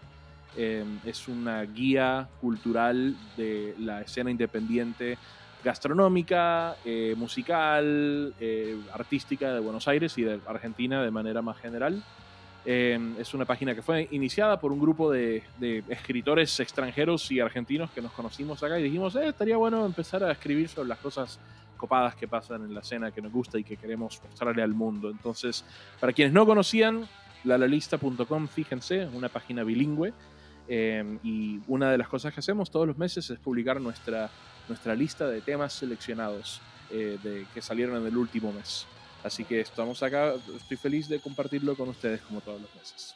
eh, 0.57 0.83
es 1.05 1.27
una 1.27 1.61
guía 1.61 2.27
cultural 2.41 3.15
de 3.37 3.75
la 3.79 4.01
escena 4.01 4.31
independiente 4.31 5.19
gastronómica, 5.63 6.75
eh, 6.85 7.15
musical, 7.17 8.33
eh, 8.39 8.77
artística 8.93 9.53
de 9.53 9.59
Buenos 9.59 9.87
Aires 9.87 10.17
y 10.17 10.23
de 10.23 10.39
Argentina 10.45 11.01
de 11.01 11.11
manera 11.11 11.41
más 11.41 11.57
general. 11.57 12.03
Eh, 12.65 12.97
es 13.19 13.33
una 13.33 13.45
página 13.45 13.75
que 13.75 13.81
fue 13.81 14.07
iniciada 14.11 14.59
por 14.59 14.71
un 14.71 14.79
grupo 14.79 15.11
de, 15.11 15.43
de 15.59 15.83
escritores 15.89 16.59
extranjeros 16.59 17.29
y 17.31 17.39
argentinos 17.39 17.91
que 17.91 18.01
nos 18.01 18.11
conocimos 18.13 18.63
acá 18.63 18.79
y 18.79 18.83
dijimos, 18.83 19.15
estaría 19.15 19.57
bueno 19.57 19.85
empezar 19.85 20.23
a 20.23 20.31
escribir 20.31 20.69
sobre 20.69 20.89
las 20.89 20.99
cosas 20.99 21.39
copadas 21.83 22.15
que 22.15 22.29
pasan 22.29 22.63
en 22.63 22.73
la 22.73 22.79
escena 22.79 23.11
que 23.11 23.21
nos 23.21 23.33
gusta 23.33 23.59
y 23.59 23.63
que 23.65 23.75
queremos 23.75 24.21
mostrarle 24.23 24.63
al 24.63 24.73
mundo. 24.73 25.09
Entonces, 25.09 25.65
para 25.99 26.13
quienes 26.13 26.33
no 26.33 26.45
conocían, 26.45 27.05
lalalista.com, 27.43 28.47
fíjense, 28.47 29.07
una 29.07 29.27
página 29.27 29.63
bilingüe. 29.63 30.13
Eh, 30.67 31.17
y 31.23 31.59
una 31.67 31.91
de 31.91 31.97
las 31.97 32.07
cosas 32.07 32.33
que 32.33 32.39
hacemos 32.39 32.71
todos 32.71 32.87
los 32.87 32.97
meses 32.97 33.29
es 33.29 33.39
publicar 33.39 33.79
nuestra, 33.81 34.29
nuestra 34.67 34.95
lista 34.95 35.27
de 35.27 35.41
temas 35.41 35.73
seleccionados 35.73 36.61
eh, 36.91 37.17
de, 37.23 37.45
que 37.53 37.61
salieron 37.61 37.97
en 38.01 38.07
el 38.07 38.17
último 38.17 38.51
mes. 38.51 38.85
Así 39.23 39.45
que 39.45 39.61
estamos 39.61 40.03
acá, 40.03 40.33
estoy 40.55 40.77
feliz 40.77 41.07
de 41.07 41.19
compartirlo 41.19 41.75
con 41.75 41.89
ustedes 41.89 42.21
como 42.21 42.41
todos 42.41 42.61
los 42.61 42.73
meses. 42.75 43.15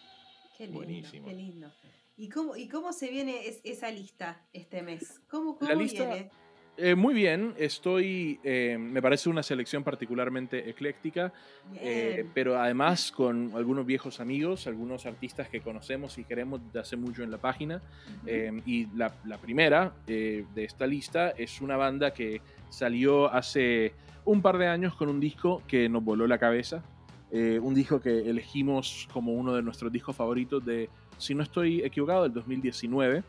Qué 0.58 0.64
lindo, 0.66 0.80
Buenísimo. 0.80 1.26
qué 1.28 1.34
lindo. 1.34 1.72
¿Y 2.16 2.30
cómo, 2.30 2.56
¿Y 2.56 2.68
cómo 2.68 2.94
se 2.94 3.10
viene 3.10 3.46
es- 3.48 3.60
esa 3.64 3.92
lista 3.92 4.42
este 4.54 4.82
mes? 4.82 5.22
¿Cómo, 5.30 5.58
La 5.62 5.68
cómo 5.70 5.82
lista- 5.82 6.06
viene? 6.06 6.32
Eh, 6.80 6.94
muy 6.94 7.16
bien, 7.16 7.56
estoy, 7.58 8.40
eh, 8.44 8.78
me 8.80 9.02
parece 9.02 9.30
una 9.30 9.42
selección 9.42 9.84
particularmente 9.84 10.70
ecléctica, 10.70 11.34
eh, 11.82 12.24
pero 12.36 12.60
además 12.60 13.12
con 13.12 13.52
algunos 13.56 13.84
viejos 13.84 14.20
amigos, 14.20 14.68
algunos 14.68 15.08
artistas 15.08 15.50
que 15.50 15.62
conocemos 15.62 16.20
y 16.20 16.24
queremos 16.24 16.62
de 16.72 16.80
hace 16.80 16.96
mucho 16.96 17.24
en 17.24 17.32
la 17.32 17.40
página. 17.40 17.78
Ujú. 17.78 18.28
Eh, 18.28 18.62
y 18.68 18.86
la, 18.96 19.12
la 19.26 19.40
primera 19.40 19.94
eh, 20.06 20.46
de 20.54 20.64
esta 20.64 20.86
lista 20.86 21.32
es 21.32 21.62
una 21.62 21.78
banda 21.78 22.14
que 22.14 22.42
salió 22.70 23.34
hace 23.34 23.94
un 24.26 24.44
par 24.44 24.60
de 24.60 24.68
años 24.68 24.94
con 24.94 25.10
un 25.10 25.20
disco 25.20 25.64
que 25.68 25.90
nos 25.90 26.04
voló 26.04 26.28
la 26.28 26.38
cabeza. 26.38 26.84
Eh, 27.32 27.60
un 27.62 27.74
disco 27.74 28.00
que 28.00 28.30
elegimos 28.30 29.08
como 29.12 29.34
uno 29.34 29.54
de 29.54 29.62
nuestros 29.62 29.92
discos 29.92 30.16
favoritos 30.16 30.64
de, 30.64 30.90
si 31.18 31.34
no 31.34 31.44
estoy 31.44 31.82
equivocado, 31.82 32.24
del 32.24 32.34
2019. 32.34 33.24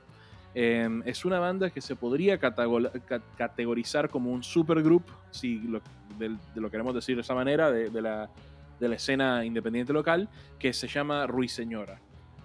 Eh, 0.61 0.89
es 1.05 1.25
una 1.25 1.39
banda 1.39 1.71
que 1.71 1.81
se 1.81 1.95
podría 1.95 2.37
categorizar 2.37 4.11
como 4.11 4.33
un 4.33 4.43
supergroup, 4.43 5.05
si 5.31 5.61
lo, 5.61 5.81
queremos 6.69 6.97
decir 6.97 7.15
de 7.15 7.21
esa 7.23 7.33
manera, 7.33 7.71
de, 7.71 8.03
la, 8.03 8.29
de 8.81 8.89
la 8.89 8.97
escena 8.97 9.45
independiente 9.45 9.93
local, 9.93 10.29
que 10.59 10.73
se 10.73 10.89
llama 10.89 11.29
Ruiseñora. 11.29 12.01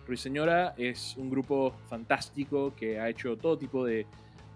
Ruiseñora 0.05 0.75
es 0.77 1.15
un 1.17 1.31
grupo 1.31 1.73
fantástico 1.89 2.75
que 2.75 2.99
ha 2.99 3.09
hecho 3.09 3.35
todo 3.35 3.57
tipo 3.57 3.83
de... 3.83 4.05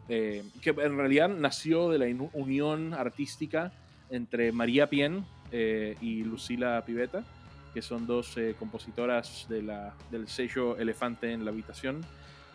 que 0.07 0.43
en 0.69 0.95
realidad 0.95 1.27
nació 1.27 1.89
de 1.89 1.97
la 1.97 2.27
unión 2.33 2.93
artística 2.93 3.71
entre 4.11 4.51
María 4.51 4.87
Pien 4.87 5.25
eh, 5.51 5.95
y 5.99 6.23
Lucila 6.23 6.83
Piveta, 6.85 7.23
que 7.73 7.81
son 7.81 8.05
dos 8.05 8.37
eh, 8.37 8.55
compositoras 8.59 9.47
de 9.49 9.63
la- 9.63 9.95
del 10.11 10.27
sello 10.27 10.77
Elefante 10.77 11.31
en 11.31 11.43
la 11.43 11.49
Habitación. 11.49 12.05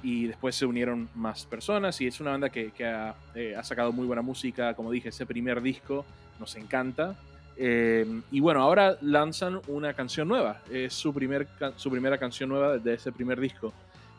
Y 0.02 0.26
después 0.26 0.56
se 0.56 0.66
unieron 0.66 1.08
más 1.14 1.46
personas 1.46 2.00
y 2.00 2.06
es 2.08 2.20
una 2.20 2.32
banda 2.32 2.48
que, 2.50 2.70
que 2.72 2.84
ha, 2.86 3.14
eh, 3.34 3.54
ha 3.56 3.62
sacado 3.62 3.92
muy 3.92 4.06
buena 4.06 4.22
música. 4.22 4.74
Como 4.74 4.90
dije, 4.90 5.10
ese 5.10 5.26
primer 5.26 5.62
disco 5.62 6.04
nos 6.40 6.56
encanta. 6.56 7.16
Eh, 7.56 8.20
y 8.30 8.40
bueno, 8.40 8.60
ahora 8.62 8.96
lanzan 9.00 9.60
una 9.68 9.94
canción 9.94 10.26
nueva. 10.26 10.60
Es 10.70 10.94
su, 10.94 11.14
primer, 11.14 11.46
su 11.76 11.90
primera 11.90 12.18
canción 12.18 12.48
nueva 12.48 12.78
de 12.78 12.94
ese 12.94 13.12
primer 13.12 13.38
disco. 13.38 13.72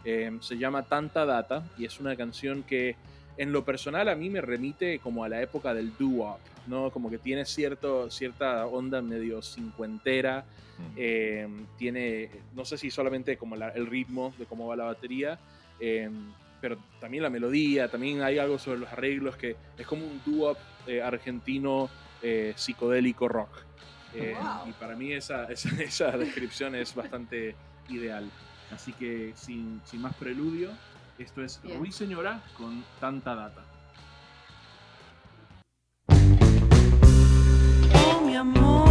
Eh, 0.05 0.31
se 0.41 0.57
llama 0.57 0.83
Tanta 0.83 1.25
Data 1.25 1.63
y 1.77 1.85
es 1.85 1.99
una 1.99 2.15
canción 2.15 2.63
que 2.63 2.95
en 3.37 3.51
lo 3.51 3.65
personal 3.65 4.07
a 4.09 4.15
mí 4.15 4.29
me 4.29 4.41
remite 4.41 4.99
como 4.99 5.23
a 5.23 5.29
la 5.29 5.41
época 5.41 5.73
del 5.73 5.91
doo-wop, 5.97 6.37
¿no? 6.67 6.91
Como 6.91 7.09
que 7.09 7.17
tiene 7.17 7.45
cierto, 7.45 8.09
cierta 8.09 8.65
onda 8.67 9.01
medio 9.01 9.41
cincuentera. 9.41 10.45
Mm. 10.75 10.93
eh, 10.97 11.47
tiene, 11.77 12.31
no 12.55 12.65
sé 12.65 12.79
si 12.79 12.89
solamente 12.89 13.37
como 13.37 13.55
la- 13.55 13.69
el 13.69 13.85
ritmo 13.85 14.33
de 14.39 14.45
cómo 14.45 14.67
va 14.67 14.75
la 14.75 14.85
batería, 14.85 15.37
eh, 15.85 16.09
pero 16.61 16.77
también 17.01 17.23
la 17.23 17.29
melodía, 17.29 17.89
también 17.89 18.21
hay 18.21 18.39
algo 18.39 18.57
sobre 18.57 18.79
los 18.79 18.89
arreglos 18.89 19.35
que 19.35 19.57
es 19.77 19.85
como 19.85 20.05
un 20.05 20.21
doo-wop 20.25 20.57
eh, 20.87 21.01
argentino 21.01 21.89
eh, 22.21 22.53
psicodélico 22.55 23.27
rock. 23.27 23.49
Eh, 24.13 24.33
Wow. 24.39 24.69
Y 24.69 24.71
para 24.73 24.95
mí 24.95 25.11
esa, 25.11 25.43
esa, 25.51 25.69
esa 25.81 26.17
descripción 26.17 26.73
es 26.75 26.95
bastante 26.95 27.57
ideal. 27.89 28.29
Así 28.71 28.93
que 28.93 29.33
sin, 29.35 29.81
sin 29.83 30.01
más 30.01 30.15
preludio, 30.15 30.69
esto 31.19 31.43
es 31.43 31.61
Bien. 31.61 31.79
Ruiseñora 31.79 32.41
con 32.55 32.81
tanta 33.01 33.35
data. 33.35 33.65
Oh, 37.93 38.21
mi 38.25 38.37
amor, 38.37 38.82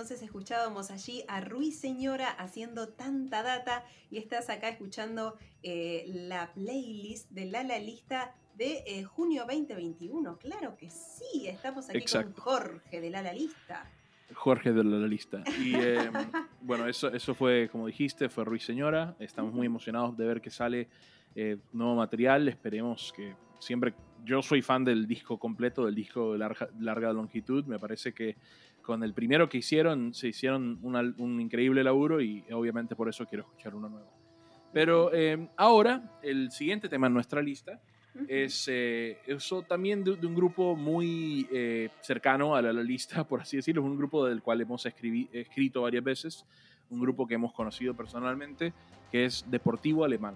entonces 0.00 0.22
escuchábamos 0.22 0.90
allí 0.90 1.24
a 1.28 1.42
Ruiseñora 1.42 2.30
haciendo 2.30 2.88
tanta 2.88 3.42
data 3.42 3.84
y 4.10 4.16
estás 4.16 4.48
acá 4.48 4.70
escuchando 4.70 5.36
eh, 5.62 6.06
la 6.06 6.54
playlist 6.54 7.28
de 7.28 7.44
la, 7.44 7.62
la 7.64 7.78
lista 7.78 8.34
de 8.54 8.82
eh, 8.86 9.04
junio 9.04 9.44
2021. 9.46 10.38
Claro 10.38 10.74
que 10.78 10.88
sí, 10.88 11.46
estamos 11.46 11.90
aquí 11.90 11.98
Exacto. 11.98 12.42
con 12.42 12.44
Jorge 12.44 13.02
de 13.02 13.10
la, 13.10 13.20
la 13.20 13.34
lista. 13.34 13.90
Jorge 14.32 14.72
de 14.72 14.84
la 14.84 15.06
lista. 15.06 15.44
Y 15.62 15.74
eh, 15.76 16.10
bueno, 16.62 16.88
eso, 16.88 17.08
eso 17.12 17.34
fue, 17.34 17.68
como 17.70 17.86
dijiste, 17.86 18.30
fue 18.30 18.46
Ruiseñora. 18.46 19.16
Estamos 19.18 19.52
muy 19.52 19.66
emocionados 19.66 20.16
de 20.16 20.24
ver 20.24 20.40
que 20.40 20.48
sale 20.48 20.88
eh, 21.34 21.58
nuevo 21.74 21.94
material. 21.94 22.48
Esperemos 22.48 23.12
que 23.14 23.34
siempre. 23.58 23.92
Yo 24.24 24.40
soy 24.42 24.62
fan 24.62 24.84
del 24.84 25.06
disco 25.06 25.38
completo, 25.38 25.84
del 25.84 25.94
disco 25.94 26.32
de 26.32 26.38
larga, 26.38 26.70
larga 26.78 27.12
longitud. 27.12 27.64
Me 27.66 27.78
parece 27.78 28.14
que 28.14 28.36
con 28.82 29.02
el 29.04 29.12
primero 29.14 29.48
que 29.48 29.58
hicieron, 29.58 30.12
se 30.14 30.28
hicieron 30.28 30.78
una- 30.82 31.14
un 31.18 31.40
increíble 31.40 31.82
laburo 31.84 32.20
y 32.20 32.44
obviamente 32.52 32.96
por 32.96 33.08
eso 33.08 33.26
quiero 33.26 33.44
escuchar 33.44 33.74
uno 33.74 33.88
nuevo. 33.88 34.10
Pero 34.72 35.10
eh, 35.12 35.48
ahora, 35.56 36.18
el 36.22 36.50
siguiente 36.52 36.88
tema 36.88 37.08
en 37.08 37.14
nuestra 37.14 37.42
lista 37.42 37.80
es 38.28 38.66
eh, 38.68 39.18
eso 39.26 39.62
también 39.62 40.02
de, 40.04 40.16
de 40.16 40.26
un 40.26 40.34
grupo 40.34 40.74
muy 40.76 41.46
eh, 41.52 41.90
cercano 42.00 42.54
a 42.56 42.62
la, 42.62 42.72
la 42.72 42.82
lista, 42.82 43.22
por 43.28 43.40
así 43.40 43.56
decirlo, 43.56 43.82
es 43.82 43.88
un 43.88 43.96
grupo 43.96 44.26
del 44.26 44.42
cual 44.42 44.60
hemos 44.60 44.84
escrito 44.86 45.82
varias 45.82 46.04
veces, 46.04 46.44
un 46.90 47.00
grupo 47.00 47.26
que 47.26 47.34
hemos 47.34 47.52
conocido 47.52 47.94
personalmente, 47.94 48.72
que 49.12 49.24
es 49.24 49.44
Deportivo 49.50 50.04
Alemán, 50.04 50.34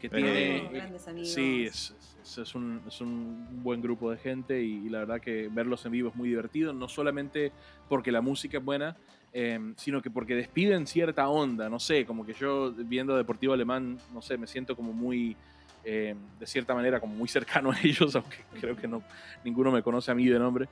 que 0.00 0.08
Pero- 0.10 0.26
tiene... 0.26 0.68
Grandes 0.72 1.08
amigos. 1.08 1.32
Sí, 1.32 1.64
es, 1.66 1.94
es- 2.22 2.38
es 2.38 2.54
un, 2.56 2.82
es 2.88 3.00
un 3.00 3.62
buen 3.62 3.80
grupo 3.80 4.10
de 4.10 4.16
gente 4.18 4.60
y, 4.62 4.86
y 4.86 4.88
la 4.88 4.98
verdad 4.98 5.20
que 5.20 5.48
verlos 5.48 5.86
en 5.86 5.92
vivo 5.92 6.08
es 6.08 6.16
muy 6.16 6.28
divertido, 6.28 6.72
no 6.72 6.88
solamente 6.88 7.52
porque 7.88 8.10
la 8.10 8.20
música 8.20 8.58
es 8.58 8.64
buena, 8.64 8.96
eh, 9.32 9.60
sino 9.76 10.02
que 10.02 10.10
porque 10.10 10.34
despiden 10.34 10.86
cierta 10.88 11.28
onda, 11.28 11.68
no 11.68 11.78
sé, 11.78 12.04
como 12.04 12.26
que 12.26 12.32
yo 12.34 12.72
viendo 12.72 13.16
Deportivo 13.16 13.52
Alemán, 13.52 13.98
no 14.12 14.20
sé, 14.22 14.36
me 14.36 14.46
siento 14.48 14.74
como 14.74 14.92
muy, 14.92 15.36
eh, 15.84 16.16
de 16.40 16.46
cierta 16.46 16.74
manera, 16.74 16.98
como 16.98 17.14
muy 17.14 17.28
cercano 17.28 17.70
a 17.70 17.76
ellos, 17.82 18.16
aunque 18.16 18.38
creo 18.60 18.76
que 18.76 18.88
no, 18.88 19.02
ninguno 19.44 19.70
me 19.70 19.82
conoce 19.82 20.10
a 20.10 20.14
mí 20.14 20.26
de 20.26 20.38
nombre. 20.38 20.68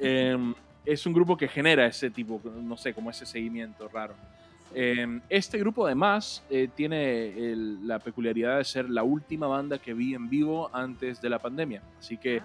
Eh, 0.00 0.36
es 0.84 1.06
un 1.06 1.12
grupo 1.12 1.36
que 1.36 1.46
genera 1.46 1.86
ese 1.86 2.10
tipo, 2.10 2.40
no 2.62 2.76
sé, 2.76 2.92
como 2.94 3.10
ese 3.10 3.26
seguimiento 3.26 3.86
raro. 3.88 4.14
Eh, 4.74 5.20
este 5.28 5.58
grupo 5.58 5.86
además 5.86 6.42
eh, 6.50 6.68
tiene 6.74 7.28
el- 7.28 7.86
la 7.86 7.98
peculiaridad 7.98 8.58
de 8.58 8.64
ser 8.64 8.90
la 8.90 9.02
última 9.02 9.46
banda 9.46 9.78
que 9.78 9.94
vi 9.94 10.14
en 10.14 10.28
vivo 10.28 10.70
antes 10.74 11.20
de 11.20 11.30
la 11.30 11.38
pandemia. 11.38 11.82
Así 11.98 12.16
que 12.16 12.40
Ah, 12.40 12.44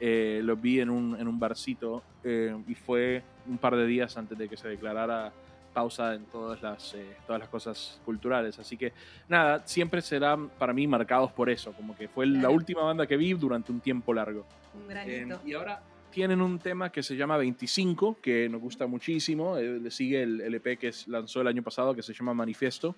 eh, 0.00 0.40
los 0.44 0.60
vi 0.60 0.80
en 0.80 0.90
un, 0.90 1.16
en 1.18 1.26
un 1.28 1.38
barcito 1.38 2.02
eh, 2.24 2.54
y 2.66 2.74
fue 2.74 3.22
un 3.48 3.58
par 3.58 3.76
de 3.76 3.86
días 3.86 4.16
antes 4.16 4.36
de 4.36 4.48
que 4.48 4.56
se 4.56 4.68
declarara 4.68 5.32
pausa 5.72 6.14
en 6.14 6.24
todas 6.24 6.60
las, 6.62 6.94
eh, 6.94 7.16
todas 7.26 7.38
las 7.40 7.48
cosas 7.48 8.00
culturales. 8.04 8.58
Así 8.58 8.76
que 8.76 8.92
nada, 9.28 9.62
siempre 9.66 10.02
serán 10.02 10.48
para 10.48 10.72
mí 10.72 10.86
marcados 10.86 11.30
por 11.32 11.48
eso, 11.48 11.72
como 11.72 11.96
que 11.96 12.08
fue 12.08 12.26
la 12.26 12.40
Claro. 12.40 12.54
última 12.54 12.82
banda 12.82 13.06
que 13.06 13.16
vi 13.16 13.32
durante 13.34 13.70
un 13.72 13.80
tiempo 13.80 14.12
largo. 14.12 14.44
un 14.74 14.86
granito. 14.88 15.40
y 15.44 15.52
ahora 15.54 15.80
tienen 16.10 16.42
un 16.42 16.58
tema 16.58 16.90
que 16.90 17.02
se 17.02 17.16
llama 17.16 17.36
25, 17.36 18.18
que 18.20 18.48
nos 18.48 18.60
gusta 18.60 18.86
muchísimo. 18.86 19.56
eh, 19.56 19.78
le 19.80 19.90
sigue 19.90 20.22
el 20.22 20.40
LP 20.40 20.76
que 20.76 20.90
lanzó 21.06 21.40
el 21.40 21.46
año 21.46 21.62
pasado, 21.62 21.94
que 21.94 22.02
se 22.02 22.12
llama 22.12 22.34
Manifiesto. 22.34 22.96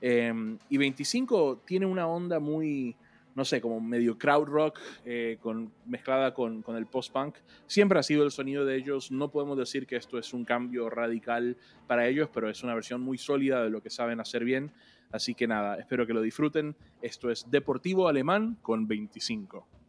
Eh, 0.00 0.32
y 0.68 0.76
25 0.76 1.62
tiene 1.64 1.86
una 1.86 2.06
onda 2.06 2.38
muy, 2.40 2.96
no 3.34 3.44
sé, 3.44 3.60
como 3.60 3.80
medio 3.80 4.16
crowd 4.18 4.46
rock, 4.46 4.78
eh, 5.04 5.38
con, 5.40 5.72
mezclada 5.86 6.34
con, 6.34 6.62
con 6.62 6.76
el 6.76 6.86
post-punk. 6.86 7.36
Siempre 7.66 7.98
ha 7.98 8.02
sido 8.02 8.24
el 8.24 8.30
sonido 8.30 8.64
de 8.64 8.76
ellos. 8.76 9.10
No 9.10 9.30
podemos 9.30 9.58
decir 9.58 9.86
que 9.86 9.96
esto 9.96 10.18
es 10.18 10.32
un 10.32 10.44
cambio 10.44 10.88
radical 10.88 11.56
para 11.86 12.06
ellos, 12.06 12.30
pero 12.32 12.48
es 12.48 12.62
una 12.62 12.74
versión 12.74 13.00
muy 13.00 13.18
sólida 13.18 13.62
de 13.62 13.70
lo 13.70 13.82
que 13.82 13.90
saben 13.90 14.20
hacer 14.20 14.44
bien. 14.44 14.72
Así 15.10 15.34
que 15.34 15.46
nada, 15.46 15.76
espero 15.76 16.06
que 16.06 16.14
lo 16.14 16.22
disfruten. 16.22 16.74
Esto 17.02 17.30
es 17.30 17.50
Deportivo 17.50 18.08
Alemán 18.08 18.56
con 18.62 18.86
25. 18.86 19.81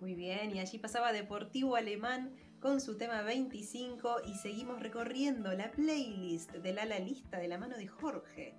Muy 0.00 0.14
bien, 0.14 0.50
y 0.56 0.60
allí 0.60 0.78
pasaba 0.78 1.12
Deportivo 1.12 1.76
Alemán 1.76 2.30
con 2.58 2.80
su 2.80 2.96
tema 2.96 3.20
25 3.22 4.22
y 4.26 4.34
seguimos 4.34 4.80
recorriendo 4.80 5.52
la 5.52 5.70
playlist 5.70 6.52
de 6.52 6.72
la, 6.72 6.86
la 6.86 6.98
lista 6.98 7.38
de 7.38 7.48
la 7.48 7.58
mano 7.58 7.76
de 7.76 7.86
Jorge. 7.86 8.54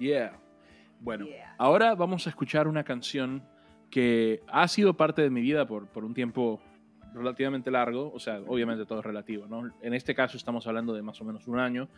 Yeah. 0.00 0.36
Bueno, 1.00 1.26
Yeah. 1.26 1.54
ahora 1.58 1.94
vamos 1.94 2.26
a 2.26 2.30
escuchar 2.30 2.66
una 2.66 2.82
canción 2.82 3.44
que 3.90 4.42
ha 4.48 4.66
sido 4.66 4.96
parte 4.96 5.22
de 5.22 5.30
mi 5.30 5.40
vida 5.40 5.66
por, 5.66 5.86
por 5.86 6.04
un 6.04 6.14
tiempo 6.14 6.60
relativamente 7.14 7.70
largo, 7.70 8.10
o 8.12 8.18
sea, 8.18 8.40
obviamente 8.46 8.84
todo 8.84 9.00
es 9.00 9.04
relativo, 9.04 9.46
¿no? 9.46 9.70
En 9.82 9.94
este 9.94 10.14
caso 10.14 10.36
estamos 10.36 10.66
hablando 10.66 10.94
de 10.94 11.02
más 11.02 11.20
o 11.20 11.24
menos 11.24 11.46
un 11.46 11.58
año, 11.58 11.88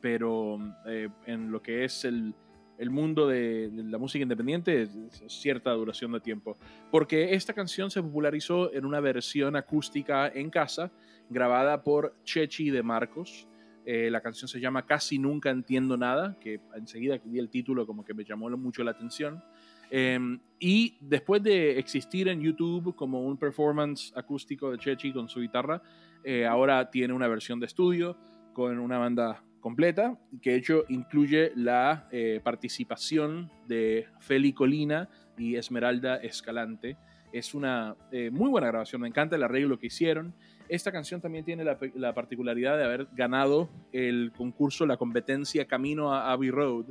pero 0.00 0.58
eh, 0.86 1.08
en 1.26 1.52
lo 1.52 1.62
que 1.62 1.84
es 1.84 2.04
el, 2.04 2.34
el 2.82 2.90
mundo 2.90 3.28
de, 3.28 3.70
la 3.72 3.96
música 3.96 4.24
independiente 4.24 4.88
cierta 5.28 5.70
duración 5.70 6.10
de 6.12 6.20
tiempo, 6.20 6.56
porque 6.90 7.34
esta 7.34 7.52
canción 7.52 7.92
se 7.92 8.02
popularizó 8.02 8.74
en 8.74 8.84
una 8.84 8.98
versión 8.98 9.54
acústica 9.54 10.26
en 10.26 10.50
casa, 10.50 10.90
grabada 11.30 11.84
por 11.84 12.16
Chechi 12.24 12.70
de 12.70 12.82
Marcos, 12.82 13.46
eh, 13.84 14.10
la 14.10 14.20
canción 14.20 14.48
se 14.48 14.58
llama 14.58 14.84
Casi 14.84 15.18
Nunca 15.18 15.50
Entiendo 15.50 15.96
Nada, 15.96 16.36
que 16.40 16.60
enseguida 16.74 17.20
vi 17.24 17.38
el 17.38 17.50
título 17.50 17.86
como 17.86 18.04
que 18.04 18.14
me 18.14 18.24
llamó 18.24 18.50
mucho 18.50 18.82
la 18.82 18.90
atención. 18.90 19.42
Eh, 19.90 20.18
y 20.58 20.96
después 21.00 21.40
de 21.42 21.78
existir 21.78 22.26
en 22.28 22.40
YouTube 22.40 22.96
como 22.96 23.24
un 23.24 23.36
performance 23.36 24.12
acústico 24.16 24.72
de 24.72 24.78
Chechi 24.78 25.12
con 25.12 25.28
su 25.28 25.40
guitarra, 25.40 25.82
eh, 26.24 26.46
ahora 26.46 26.90
tiene 26.90 27.12
una 27.12 27.28
versión 27.28 27.60
de 27.60 27.66
estudio 27.66 28.16
con 28.52 28.78
una 28.78 28.98
banda 28.98 29.44
completa, 29.62 30.18
que 30.42 30.50
de 30.50 30.56
hecho 30.56 30.84
incluye 30.90 31.52
la 31.56 32.06
eh, 32.12 32.40
participación 32.44 33.50
de 33.66 34.08
Feli 34.20 34.52
Colina 34.52 35.08
y 35.38 35.56
Esmeralda 35.56 36.16
Escalante. 36.16 36.98
Es 37.32 37.54
una 37.54 37.96
eh, 38.10 38.30
muy 38.30 38.50
buena 38.50 38.66
grabación, 38.66 39.00
me 39.00 39.08
encanta 39.08 39.36
el 39.36 39.42
arreglo 39.42 39.78
que 39.78 39.86
hicieron. 39.86 40.34
Esta 40.68 40.92
canción 40.92 41.22
también 41.22 41.46
tiene 41.46 41.64
la, 41.64 42.14
particularidad 42.14 42.76
de 42.76 42.84
haber 42.84 43.08
ganado 43.14 43.70
el 43.92 44.32
concurso, 44.36 44.84
la 44.84 44.98
competencia 44.98 45.66
Camino 45.66 46.12
a 46.12 46.30
Abbey 46.32 46.50
Road. 46.50 46.86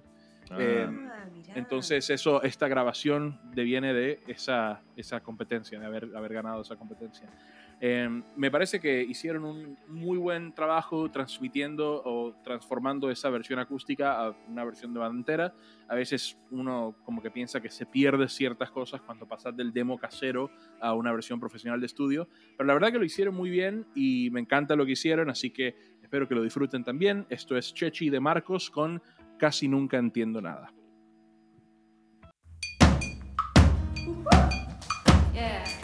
Ah, 0.49 0.57
Eh, 0.59 0.87
Ah. 1.21 1.55
Entonces 1.55 2.09
eso, 2.09 2.41
esta 2.43 2.67
grabación 2.67 3.39
deviene 3.53 3.93
de 3.93 4.19
esa, 4.27 4.81
esa 4.95 5.19
competencia, 5.19 5.79
de 5.79 5.85
haber, 5.85 6.09
haber 6.15 6.33
ganado 6.33 6.61
esa 6.61 6.75
competencia. 6.75 7.27
Eh, 7.83 8.21
me 8.35 8.51
parece 8.51 8.79
que 8.79 9.01
hicieron 9.01 9.43
un 9.43 9.75
muy 9.87 10.19
buen 10.19 10.53
trabajo 10.53 11.09
transmitiendo 11.09 12.03
o 12.05 12.35
transformando 12.43 13.09
esa 13.09 13.31
versión 13.31 13.57
acústica 13.57 14.23
a 14.23 14.35
una 14.47 14.63
versión 14.63 14.93
de 14.93 14.99
banda. 14.99 15.55
A 15.87 15.95
veces 15.95 16.37
uno 16.51 16.95
como 17.03 17.23
que 17.23 17.31
piensa 17.31 17.59
que 17.59 17.71
se 17.71 17.87
pierde 17.87 18.29
ciertas 18.29 18.69
cosas 18.69 19.01
cuando 19.01 19.27
pasas 19.27 19.57
del 19.57 19.73
demo 19.73 19.97
casero 19.97 20.51
a 20.79 20.93
una 20.93 21.11
versión 21.11 21.39
profesional 21.39 21.79
de 21.79 21.87
estudio, 21.87 22.27
pero 22.55 22.67
la 22.67 22.73
verdad 22.73 22.91
que 22.91 22.99
lo 22.99 23.05
hicieron 23.05 23.33
muy 23.33 23.49
bien 23.49 23.87
y 23.95 24.29
me 24.31 24.39
encanta 24.39 24.75
lo 24.75 24.85
que 24.85 24.91
hicieron, 24.91 25.31
así 25.31 25.49
que 25.49 25.75
espero 26.03 26.27
que 26.27 26.35
lo 26.35 26.43
disfruten 26.43 26.83
también. 26.83 27.25
Esto 27.29 27.57
es 27.57 27.73
Chechi 27.73 28.11
de 28.11 28.19
Marcos 28.19 28.69
con 28.69 29.01
Casi 29.39 29.67
Nunca 29.67 29.97
Entiendo 29.97 30.39
Nada. 30.39 30.71
Estoy 35.33 35.80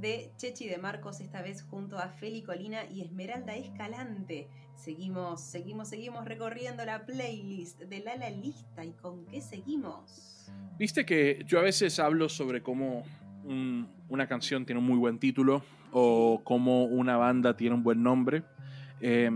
De 0.00 0.30
Chechi 0.36 0.68
de 0.68 0.76
Marcos, 0.76 1.20
esta 1.20 1.40
vez 1.40 1.62
junto 1.62 1.98
a 1.98 2.08
Feli 2.10 2.42
Colina 2.42 2.84
y 2.84 3.00
Esmeralda 3.00 3.54
Escalante. 3.56 4.46
Seguimos, 4.74 5.40
seguimos, 5.40 5.88
seguimos 5.88 6.26
recorriendo 6.26 6.84
la 6.84 7.06
playlist 7.06 7.80
de 7.80 8.00
Lala 8.00 8.28
Lista. 8.28 8.84
¿Y 8.84 8.92
con 8.92 9.24
qué 9.24 9.40
seguimos? 9.40 10.52
Viste 10.78 11.06
que 11.06 11.42
yo 11.46 11.58
a 11.58 11.62
veces 11.62 11.98
hablo 11.98 12.28
sobre 12.28 12.62
cómo 12.62 13.04
un- 13.44 13.88
una 14.10 14.28
canción 14.28 14.66
tiene 14.66 14.80
un 14.80 14.86
muy 14.86 14.98
buen 14.98 15.18
título 15.18 15.64
o 15.92 16.42
cómo 16.44 16.84
una 16.84 17.16
banda 17.16 17.56
tiene 17.56 17.74
un 17.74 17.82
buen 17.82 18.02
nombre. 18.02 18.42
Eh, 19.00 19.30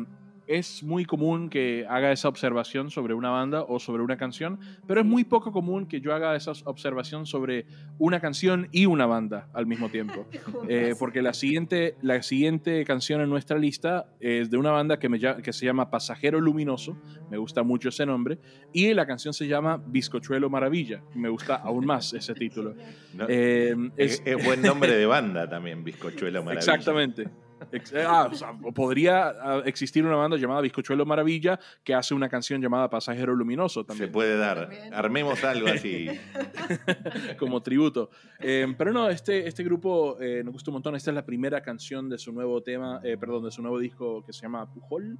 es 0.51 0.83
muy 0.83 1.05
común 1.05 1.49
que 1.49 1.87
haga 1.89 2.11
esa 2.11 2.29
observación 2.29 2.91
sobre 2.91 3.15
una 3.15 3.31
banda 3.31 3.63
o 3.63 3.79
sobre 3.79 4.03
una 4.03 4.17
canción, 4.17 4.59
pero 4.85 5.01
es 5.01 5.07
muy 5.07 5.23
poco 5.23 5.53
común 5.53 5.87
que 5.87 6.01
yo 6.01 6.13
haga 6.13 6.35
esa 6.35 6.51
observación 6.65 7.25
sobre 7.25 7.67
una 8.01 8.19
canción 8.19 8.69
y 8.73 8.87
una 8.87 9.07
banda 9.07 9.49
al 9.55 9.67
mismo 9.67 9.89
tiempo. 9.89 10.27
Eh, 10.69 10.95
porque 10.99 11.23
la 11.23 11.33
siguiente, 11.33 11.97
la 12.03 12.23
siguiente 12.23 12.85
canción 12.85 13.21
en 13.21 13.29
nuestra 13.29 13.59
lista 13.59 14.07
es 14.21 14.51
de 14.51 14.57
una 14.57 14.71
banda 14.71 14.99
que, 14.99 15.09
me, 15.09 15.19
que 15.19 15.53
se 15.53 15.67
llama 15.67 15.91
Pasajero 15.91 16.41
Luminoso, 16.41 16.97
me 17.31 17.39
gusta 17.39 17.63
mucho 17.63 17.89
ese 17.89 18.07
nombre, 18.07 18.39
y 18.73 18.93
la 18.95 19.07
canción 19.07 19.35
se 19.35 19.49
llama 19.49 19.83
Bizcochuelo 19.85 20.49
Maravilla, 20.49 21.03
me 21.15 21.29
gusta 21.29 21.57
aún 21.57 21.87
más 21.87 22.13
ese 22.13 22.35
título. 22.35 22.75
¿no? 23.15 23.27
Eh, 23.29 23.75
es, 23.97 24.23
es, 24.25 24.37
es 24.39 24.45
buen 24.45 24.63
nombre 24.63 24.95
de 24.95 25.07
banda 25.07 25.49
también, 25.49 25.83
Bizcochuelo 25.83 26.41
Maravilla. 26.45 26.59
exactamente. 26.59 27.29
Ex- 27.73 27.95
ah, 27.95 28.29
o 28.31 28.35
sea, 28.35 28.53
podría 28.75 29.29
ah, 29.29 29.63
existir 29.65 30.05
una 30.05 30.17
banda 30.17 30.37
llamada 30.37 30.61
Bizcochuelo 30.63 31.05
Maravilla 31.07 31.59
que 31.85 31.95
hace 31.95 32.15
una 32.15 32.29
canción 32.29 32.61
llamada 32.61 32.89
Pasajero 32.91 33.35
Luminoso 33.35 33.81
Se 33.83 33.87
también. 33.89 34.13
puede 34.13 34.37
dar. 34.37 34.61
También. 34.69 34.95
Armemos 34.95 35.43
algo 35.45 35.69
así. 35.69 36.09
como 37.39 37.63
tributo. 37.63 38.11
Eh, 38.39 38.67
pero 38.77 38.93
no, 38.93 39.09
este, 39.09 39.47
este 39.47 39.63
grupo 39.65 40.19
eh, 40.21 40.43
nos 40.45 40.53
gusta 40.53 40.71
un 40.71 40.75
montón. 40.75 40.95
Esta 40.97 41.11
es 41.11 41.15
la 41.15 41.25
primera 41.25 41.61
canción 41.63 42.09
de 42.09 42.19
su 42.19 42.33
nuevo 42.33 42.63
tema, 42.63 43.01
eh, 43.05 43.17
perdón, 43.19 43.45
de 43.45 43.51
su 43.51 43.63
nuevo 43.63 43.79
disco 43.79 44.25
que 44.25 44.33
se 44.33 44.43
llama 44.43 44.71
Pujol. 44.73 45.19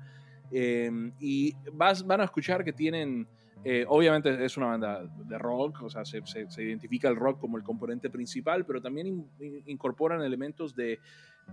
Eh, 0.53 0.91
y 1.21 1.55
vas, 1.73 2.05
van 2.07 2.21
a 2.21 2.25
escuchar 2.25 2.65
que 2.65 2.73
tienen, 2.73 3.29
eh, 3.65 3.85
obviamente 3.89 4.45
es 4.45 4.57
una 4.57 4.67
banda 4.67 5.03
de 5.29 5.39
rock, 5.39 5.83
o 5.83 5.91
sea, 5.91 6.05
se, 6.05 6.27
se- 6.27 6.51
se 6.51 6.63
identifica 6.65 7.09
el 7.09 7.15
rock 7.17 7.39
como 7.39 7.57
el 7.57 7.63
componente 7.63 8.11
principal, 8.11 8.67
pero 8.67 8.81
también 8.83 9.07
in- 9.07 9.27
in- 9.39 9.63
incorporan 9.67 10.23
elementos 10.23 10.75
de, 10.75 10.99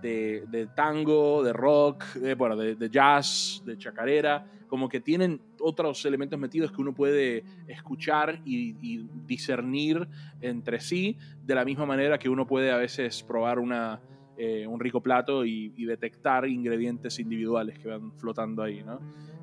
de, 0.02 0.46
de 0.50 0.68
tango, 0.68 1.44
de 1.44 1.54
rock, 1.54 2.04
eh, 2.24 2.36
bueno, 2.36 2.56
de, 2.56 2.76
de 2.76 2.90
jazz, 2.90 3.62
de 3.66 3.78
chacarera, 3.78 4.46
como 4.68 4.90
que 4.90 5.00
tienen 5.00 5.42
otros 5.60 6.06
elementos 6.06 6.38
metidos 6.40 6.72
que 6.72 6.82
uno 6.82 6.94
puede 6.94 7.44
escuchar 7.68 8.42
y, 8.46 8.76
y 8.82 9.08
discernir 9.26 10.08
entre 10.42 10.80
sí, 10.80 11.18
de 11.44 11.56
la 11.56 11.66
misma 11.66 11.86
manera 11.86 12.20
que 12.20 12.30
uno 12.30 12.46
puede 12.46 12.72
a 12.72 12.78
veces 12.78 13.24
probar 13.24 13.60
una, 13.60 14.02
eh, 14.38 14.68
un 14.68 14.80
rico 14.80 15.02
plato 15.02 15.46
y, 15.46 15.74
y 15.76 15.86
detectar 15.86 16.48
ingredientes 16.48 17.18
individuales 17.20 17.80
que 17.80 17.88
van 17.88 18.12
flotando 18.20 18.62
ahí, 18.62 18.84
¿no? 18.84 19.00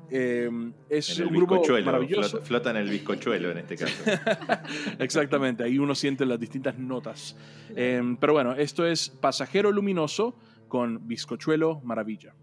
Eh, 0.09 0.49
es 0.89 1.19
un 1.19 1.33
grupo 1.33 1.61
maravilloso. 1.83 2.29
Flota, 2.29 2.45
flota 2.45 2.69
en 2.71 2.77
el 2.77 2.89
bizcochuelo 2.89 3.51
en 3.51 3.57
este 3.59 3.75
caso. 3.75 4.03
Exactamente, 4.99 5.63
ahí 5.63 5.77
uno 5.77 5.95
siente 5.95 6.25
las 6.25 6.39
distintas 6.39 6.77
notas. 6.77 7.35
Eh, 7.75 8.01
pero 8.19 8.33
bueno, 8.33 8.53
esto 8.53 8.85
es 8.85 9.09
Pasajero 9.09 9.71
Luminoso 9.71 10.35
con 10.67 11.07
Bizcochuelo 11.07 11.81
Maravilla. 11.83 12.33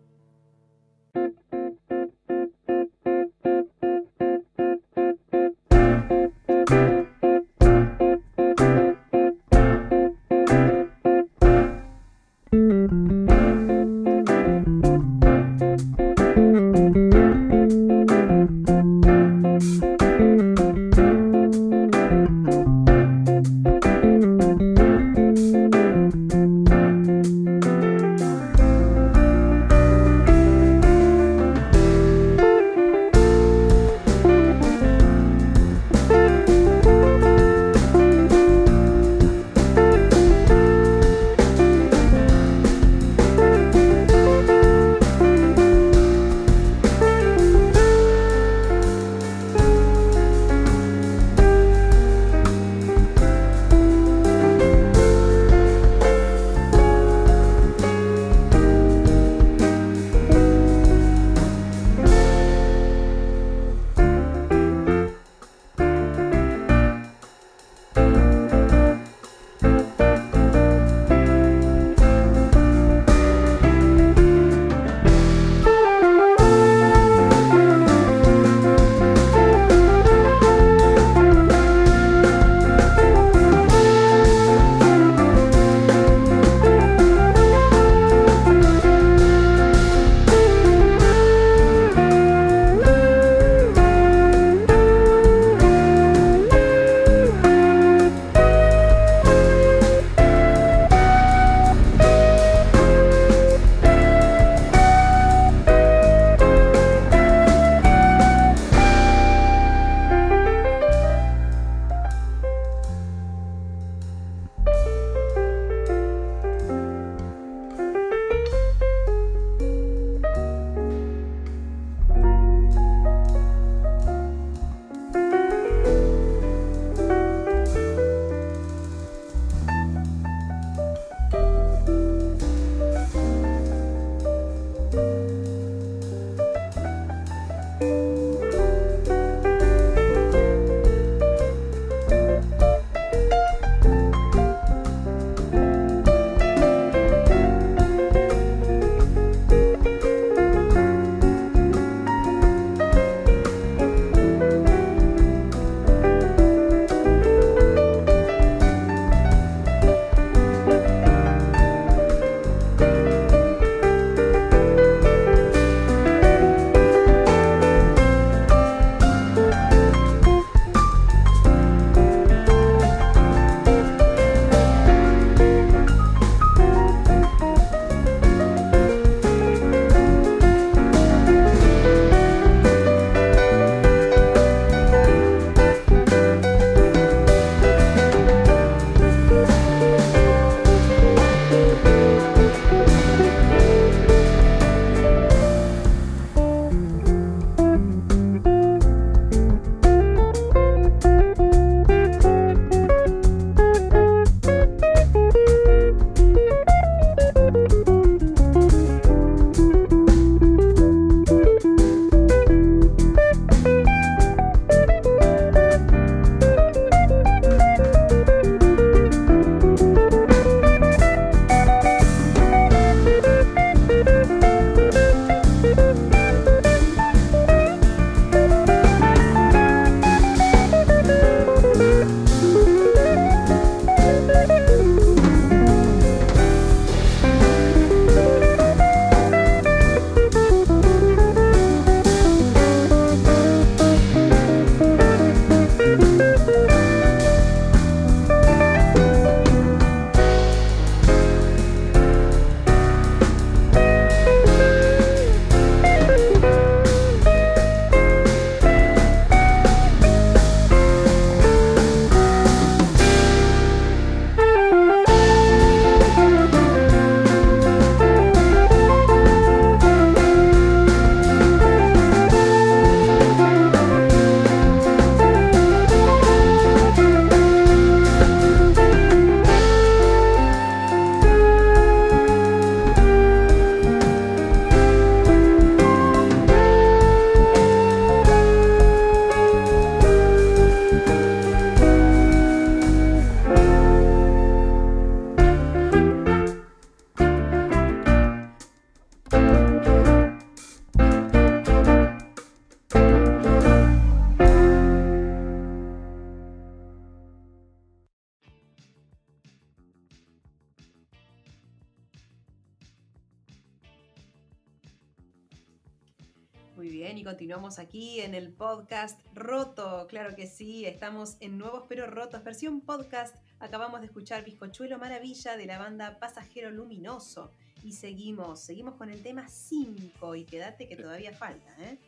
Podcast 318.77 319.20
Roto. 319.35 320.06
Claro 320.08 320.35
que 320.35 320.46
sí, 320.46 320.87
estamos 320.87 321.37
en 321.40 321.58
Nuevos 321.58 321.85
pero 321.90 322.06
Rotos, 322.06 322.42
versión 322.42 322.81
podcast. 322.81 323.37
Acabamos 323.60 324.00
de 324.00 324.06
escuchar 324.06 324.46
Bizcochuelo 324.46 324.98
Maravilla 324.98 325.58
de 325.58 325.66
la 325.66 325.79
banda 325.79 326.18
Pasajero 326.18 326.70
Luminoso. 326.70 327.52
Y 327.85 327.92
seguimos, 327.92 328.60
seguimos 328.60 328.94
con 328.94 329.10
el 329.10 329.23
tema 329.23 329.46
5 329.46 330.37
y 330.37 330.44
quédate 330.44 330.88
que 330.88 330.96
todavía 330.96 331.35
falta, 331.35 331.70
¿eh? 331.81 331.98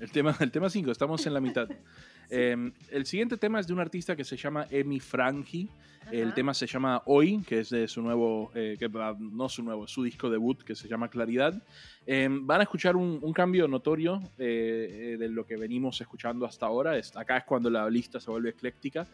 El 0.00 0.10
tema, 0.10 0.34
el 0.40 0.50
tema 0.50 0.70
5, 0.70 0.90
estamos 0.90 1.26
en 1.26 1.34
la 1.34 1.40
mitad. 1.40 1.68
Eh, 2.28 2.72
el 2.90 3.06
siguiente 3.06 3.36
tema 3.36 3.60
es 3.60 3.68
de 3.68 3.72
un 3.72 3.78
artista 3.78 4.16
que 4.16 4.24
se 4.24 4.36
llama 4.36 4.66
Emi 4.68 4.98
Frangi. 4.98 5.70
El 6.10 6.34
tema 6.34 6.54
se 6.54 6.66
llama 6.66 7.00
Hoy, 7.06 7.40
que 7.46 7.60
es 7.60 7.70
de 7.70 7.86
su 7.86 8.02
nuevo, 8.02 8.50
eh, 8.52 8.74
que, 8.80 8.88
no 8.88 9.48
su 9.48 9.62
nuevo, 9.62 9.86
su 9.86 10.02
disco 10.02 10.28
debut 10.28 10.60
que 10.64 10.74
se 10.74 10.88
llama 10.88 11.08
Claridad. 11.08 11.62
Eh, 12.06 12.28
van 12.30 12.60
a 12.60 12.62
escuchar 12.62 12.94
un, 12.94 13.18
un 13.20 13.32
cambio 13.32 13.66
notorio 13.66 14.20
eh, 14.38 15.14
eh, 15.14 15.16
de 15.18 15.28
lo 15.28 15.44
que 15.44 15.56
venimos 15.56 16.00
escuchando 16.00 16.46
hasta 16.46 16.66
ahora. 16.66 16.96
Es- 16.96 17.16
acá 17.16 17.36
es 17.38 17.44
cuando 17.44 17.68
la 17.68 17.88
lista 17.90 18.20
se 18.20 18.30
vuelve 18.30 18.50
ecléctica. 18.50 19.06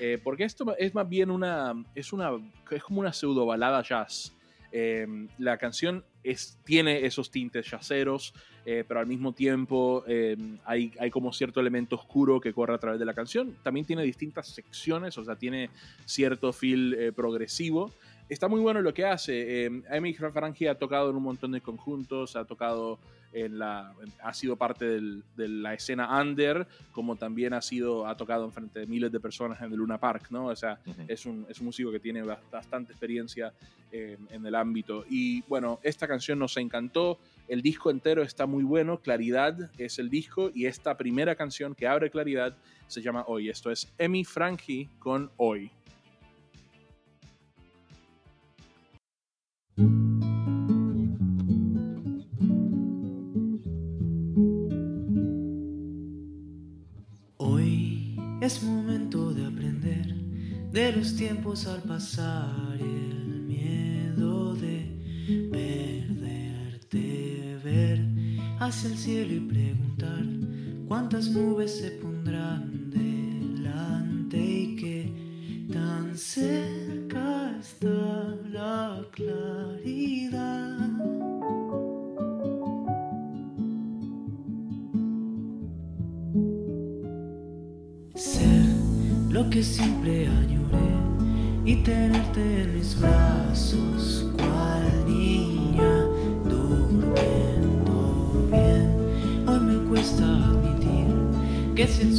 Eh, 0.00 0.18
porque 0.22 0.44
esto 0.44 0.74
es 0.76 0.94
más 0.94 1.08
bien 1.08 1.30
una, 1.30 1.72
es 1.94 2.12
una, 2.12 2.30
es 2.70 2.82
como 2.82 3.00
una 3.00 3.12
pseudo 3.12 3.46
balada 3.46 3.82
jazz. 3.82 4.32
Eh, 4.72 5.06
la 5.38 5.56
canción 5.58 6.04
es, 6.22 6.58
tiene 6.64 7.04
esos 7.06 7.30
tintes 7.30 7.68
jazzeros, 7.68 8.34
eh, 8.66 8.84
pero 8.86 9.00
al 9.00 9.06
mismo 9.06 9.32
tiempo 9.32 10.04
eh, 10.06 10.36
hay, 10.64 10.92
hay 11.00 11.10
como 11.10 11.32
cierto 11.32 11.60
elemento 11.60 11.96
oscuro 11.96 12.40
que 12.40 12.52
corre 12.52 12.74
a 12.74 12.78
través 12.78 13.00
de 13.00 13.06
la 13.06 13.14
canción. 13.14 13.56
También 13.64 13.86
tiene 13.86 14.02
distintas 14.02 14.48
secciones, 14.48 15.16
o 15.18 15.24
sea, 15.24 15.34
tiene 15.36 15.70
cierto 16.04 16.52
feel 16.52 16.94
eh, 16.94 17.10
progresivo. 17.12 17.92
Está 18.30 18.48
muy 18.48 18.60
bueno 18.60 18.80
lo 18.80 18.94
que 18.94 19.04
hace. 19.04 19.66
Eh, 19.66 19.82
Amy 19.90 20.14
Frangi 20.14 20.66
ha 20.68 20.76
tocado 20.76 21.10
en 21.10 21.16
un 21.16 21.22
montón 21.22 21.52
de 21.52 21.60
conjuntos, 21.60 22.36
ha 22.36 22.44
tocado 22.44 22.98
en 23.32 23.58
la, 23.58 23.92
ha 24.22 24.34
sido 24.34 24.56
parte 24.56 24.84
del- 24.86 25.22
de 25.36 25.48
la 25.48 25.74
escena 25.74 26.20
under, 26.20 26.66
como 26.92 27.14
también 27.16 27.52
ha 27.54 27.60
sido, 27.62 28.06
ha 28.06 28.16
tocado 28.16 28.44
en 28.44 28.52
frente 28.52 28.80
de 28.80 28.86
miles 28.86 29.12
de 29.12 29.20
personas 29.20 29.60
en 29.60 29.70
el 29.72 29.78
Luna 29.78 29.98
Park, 29.98 30.28
¿no? 30.30 30.46
O 30.46 30.56
sea, 30.56 30.78
es 31.08 31.26
un, 31.26 31.44
es 31.48 31.58
un 31.60 31.66
músico 31.66 31.90
que 31.92 32.00
tiene 32.00 32.24
bast- 32.24 32.48
bastante 32.50 32.92
experiencia 32.92 33.52
eh, 33.92 34.16
en 34.30 34.46
el 34.46 34.54
ámbito. 34.54 35.04
Y 35.10 35.42
bueno, 35.42 35.80
esta 35.82 36.06
canción 36.08 36.38
nos 36.38 36.56
encantó. 36.56 37.18
El 37.48 37.62
disco 37.62 37.90
entero 37.90 38.22
está 38.22 38.46
muy 38.46 38.62
bueno. 38.62 38.98
Claridad 39.00 39.70
es 39.78 39.98
el 39.98 40.08
disco. 40.08 40.50
Y 40.54 40.66
esta 40.66 40.96
primera 40.96 41.34
canción 41.34 41.74
que 41.74 41.88
abre 41.88 42.10
Claridad 42.10 42.56
se 42.86 43.00
llama 43.02 43.24
Hoy. 43.26 43.48
Esto 43.48 43.70
es 43.72 43.92
Emi 43.98 44.24
Frankie 44.24 44.88
con 45.00 45.30
Hoy. 45.36 45.70
Es 58.40 58.62
momento 58.62 59.32
de 59.34 59.46
aprender 59.46 60.14
de 60.72 60.92
los 60.92 61.14
tiempos 61.14 61.66
al 61.66 61.82
pasar 61.82 62.78
el 62.80 63.42
miedo 63.42 64.54
de 64.54 65.48
perderte, 65.50 66.88
ver 67.62 68.00
hacia 68.58 68.90
el 68.90 68.96
cielo 68.96 69.34
y 69.34 69.40
preguntar 69.40 70.24
cuántas 70.88 71.30
nubes 71.30 71.78
se 71.78 71.90
pondrán 71.90 72.90
delante 72.90 74.38
y 74.38 74.76
qué 74.76 75.66
tan 75.70 76.16
cerca 76.16 76.79
que 89.50 89.64
siempre 89.64 90.28
añoré 90.28 90.94
y 91.64 91.74
tenerte 91.82 92.62
en 92.62 92.78
mis 92.78 93.00
brazos, 93.00 94.24
cual 94.36 95.06
niña 95.08 96.04
durmiendo 96.44 98.46
bien. 98.52 98.94
Hoy 99.48 99.58
me 99.58 99.88
cuesta 99.88 100.24
admitir 100.24 101.08
que 101.74 101.88
si 101.88 102.02
el 102.02 102.14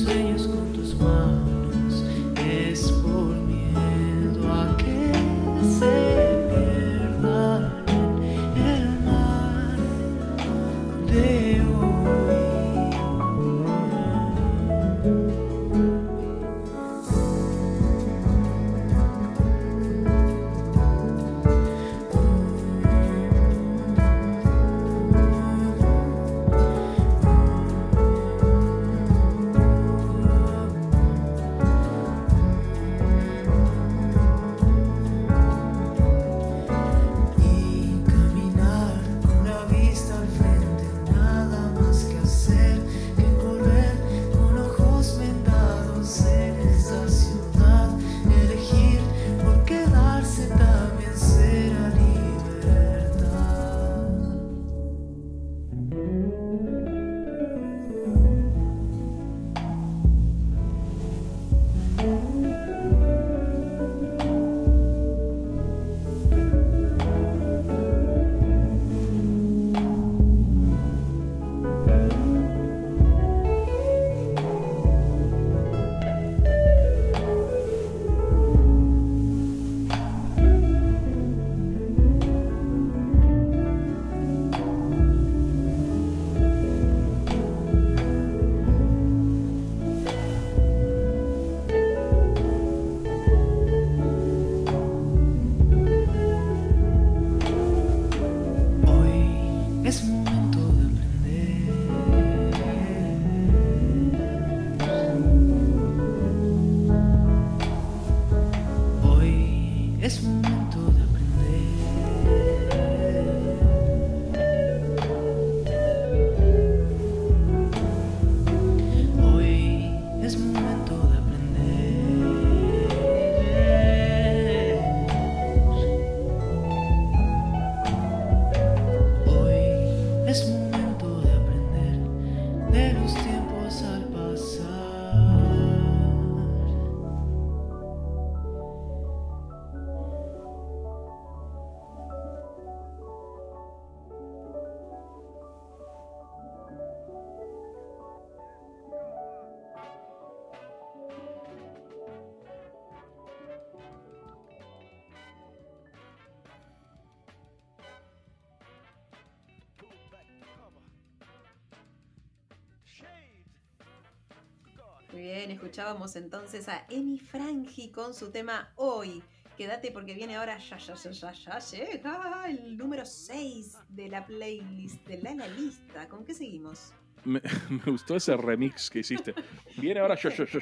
bien, 165.51 165.57
escuchábamos 165.57 166.15
entonces 166.15 166.69
a 166.69 166.85
Emi 166.89 167.19
Frangi 167.19 167.89
con 167.89 168.13
su 168.13 168.31
tema 168.31 168.71
Hoy. 168.75 169.21
Quédate 169.57 169.91
porque 169.91 170.13
viene 170.13 170.35
ahora 170.35 170.57
ya, 170.57 170.77
ya, 170.77 170.93
ya, 170.95 171.11
ya, 171.11 171.31
ya 171.31 171.59
llega 171.59 172.49
el 172.49 172.77
número 172.77 173.05
6 173.05 173.77
de 173.89 174.07
la 174.07 174.25
playlist, 174.25 175.05
de 175.05 175.21
la, 175.21 175.35
la 175.35 175.47
lista. 175.47 176.07
¿Con 176.07 176.23
qué 176.23 176.33
seguimos? 176.33 176.93
Me, 177.25 177.41
me 177.69 177.91
gustó 177.91 178.15
ese 178.15 178.35
remix 178.37 178.89
que 178.89 178.99
hiciste. 178.99 179.33
Viene 179.77 179.99
ahora 179.99 180.15
yo, 180.15 180.29
yo, 180.29 180.45
yo. 180.45 180.57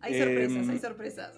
Hay 0.00 0.18
sorpresas, 0.18 0.56
Em, 0.56 0.70
hay 0.70 0.78
sorpresas. 0.78 1.36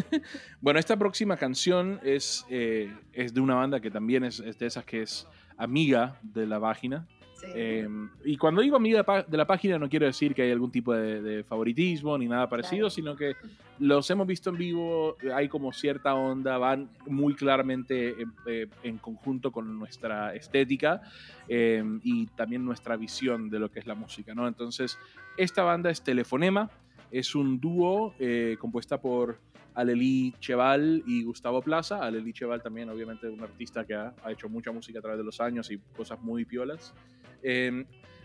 Bueno, 0.60 0.80
esta 0.80 0.96
próxima 0.96 1.36
canción 1.36 2.00
es, 2.02 2.44
eh, 2.50 2.92
es 3.12 3.32
de 3.32 3.40
una 3.40 3.54
banda 3.54 3.80
que 3.80 3.90
también 3.90 4.24
es, 4.24 4.40
es 4.40 4.58
de 4.58 4.66
esas 4.66 4.84
que 4.84 5.02
es 5.02 5.26
amiga 5.56 6.18
de 6.22 6.46
la 6.46 6.60
página. 6.60 7.06
Sí. 7.46 7.52
Eh, 7.54 7.88
y 8.24 8.36
cuando 8.36 8.62
digo 8.62 8.76
amiga 8.76 9.04
de 9.26 9.36
la 9.36 9.46
página 9.46 9.78
no 9.78 9.88
quiero 9.88 10.06
decir 10.06 10.34
que 10.34 10.42
hay 10.42 10.50
algún 10.50 10.70
tipo 10.70 10.92
de, 10.94 11.20
de 11.22 11.44
favoritismo 11.44 12.16
ni 12.18 12.26
nada 12.26 12.48
parecido, 12.48 12.88
Claro. 12.88 12.90
sino 12.90 13.16
que 13.16 13.34
los 13.78 14.08
hemos 14.10 14.26
visto 14.26 14.50
en 14.50 14.56
vivo, 14.56 15.16
hay 15.34 15.48
como 15.48 15.72
cierta 15.72 16.14
onda, 16.14 16.58
van 16.58 16.88
muy 17.06 17.34
claramente 17.34 18.10
eh, 18.10 18.26
eh, 18.46 18.66
en 18.84 18.98
conjunto 18.98 19.50
con 19.50 19.78
nuestra 19.78 20.34
estética 20.34 21.02
eh, 21.48 21.82
y 22.02 22.26
también 22.26 22.64
nuestra 22.64 22.96
visión 22.96 23.50
de 23.50 23.58
lo 23.58 23.70
que 23.70 23.80
es 23.80 23.86
la 23.86 23.94
música, 23.94 24.34
¿no? 24.34 24.46
Entonces, 24.46 24.98
esta 25.36 25.62
banda 25.64 25.90
es 25.90 26.02
Telefonema, 26.02 26.70
es 27.10 27.34
un 27.34 27.60
dúo 27.60 28.14
eh, 28.18 28.56
compuesta 28.60 29.00
por 29.00 29.38
Aleli 29.74 30.34
Cheval 30.40 31.02
y 31.06 31.24
Gustavo 31.24 31.60
Plaza. 31.62 32.02
Aleli 32.02 32.32
Cheval 32.32 32.62
también, 32.62 32.88
obviamente, 32.88 33.28
un 33.28 33.40
artista 33.42 33.84
que 33.84 33.94
ha, 33.94 34.14
hecho 34.28 34.48
mucha 34.48 34.72
música 34.72 34.98
a 34.98 35.02
través 35.02 35.18
de 35.18 35.24
los 35.24 35.40
años 35.40 35.70
y 35.70 35.78
cosas 35.96 36.20
muy 36.20 36.44
piolas. 36.44 36.94
Eh, 37.42 37.84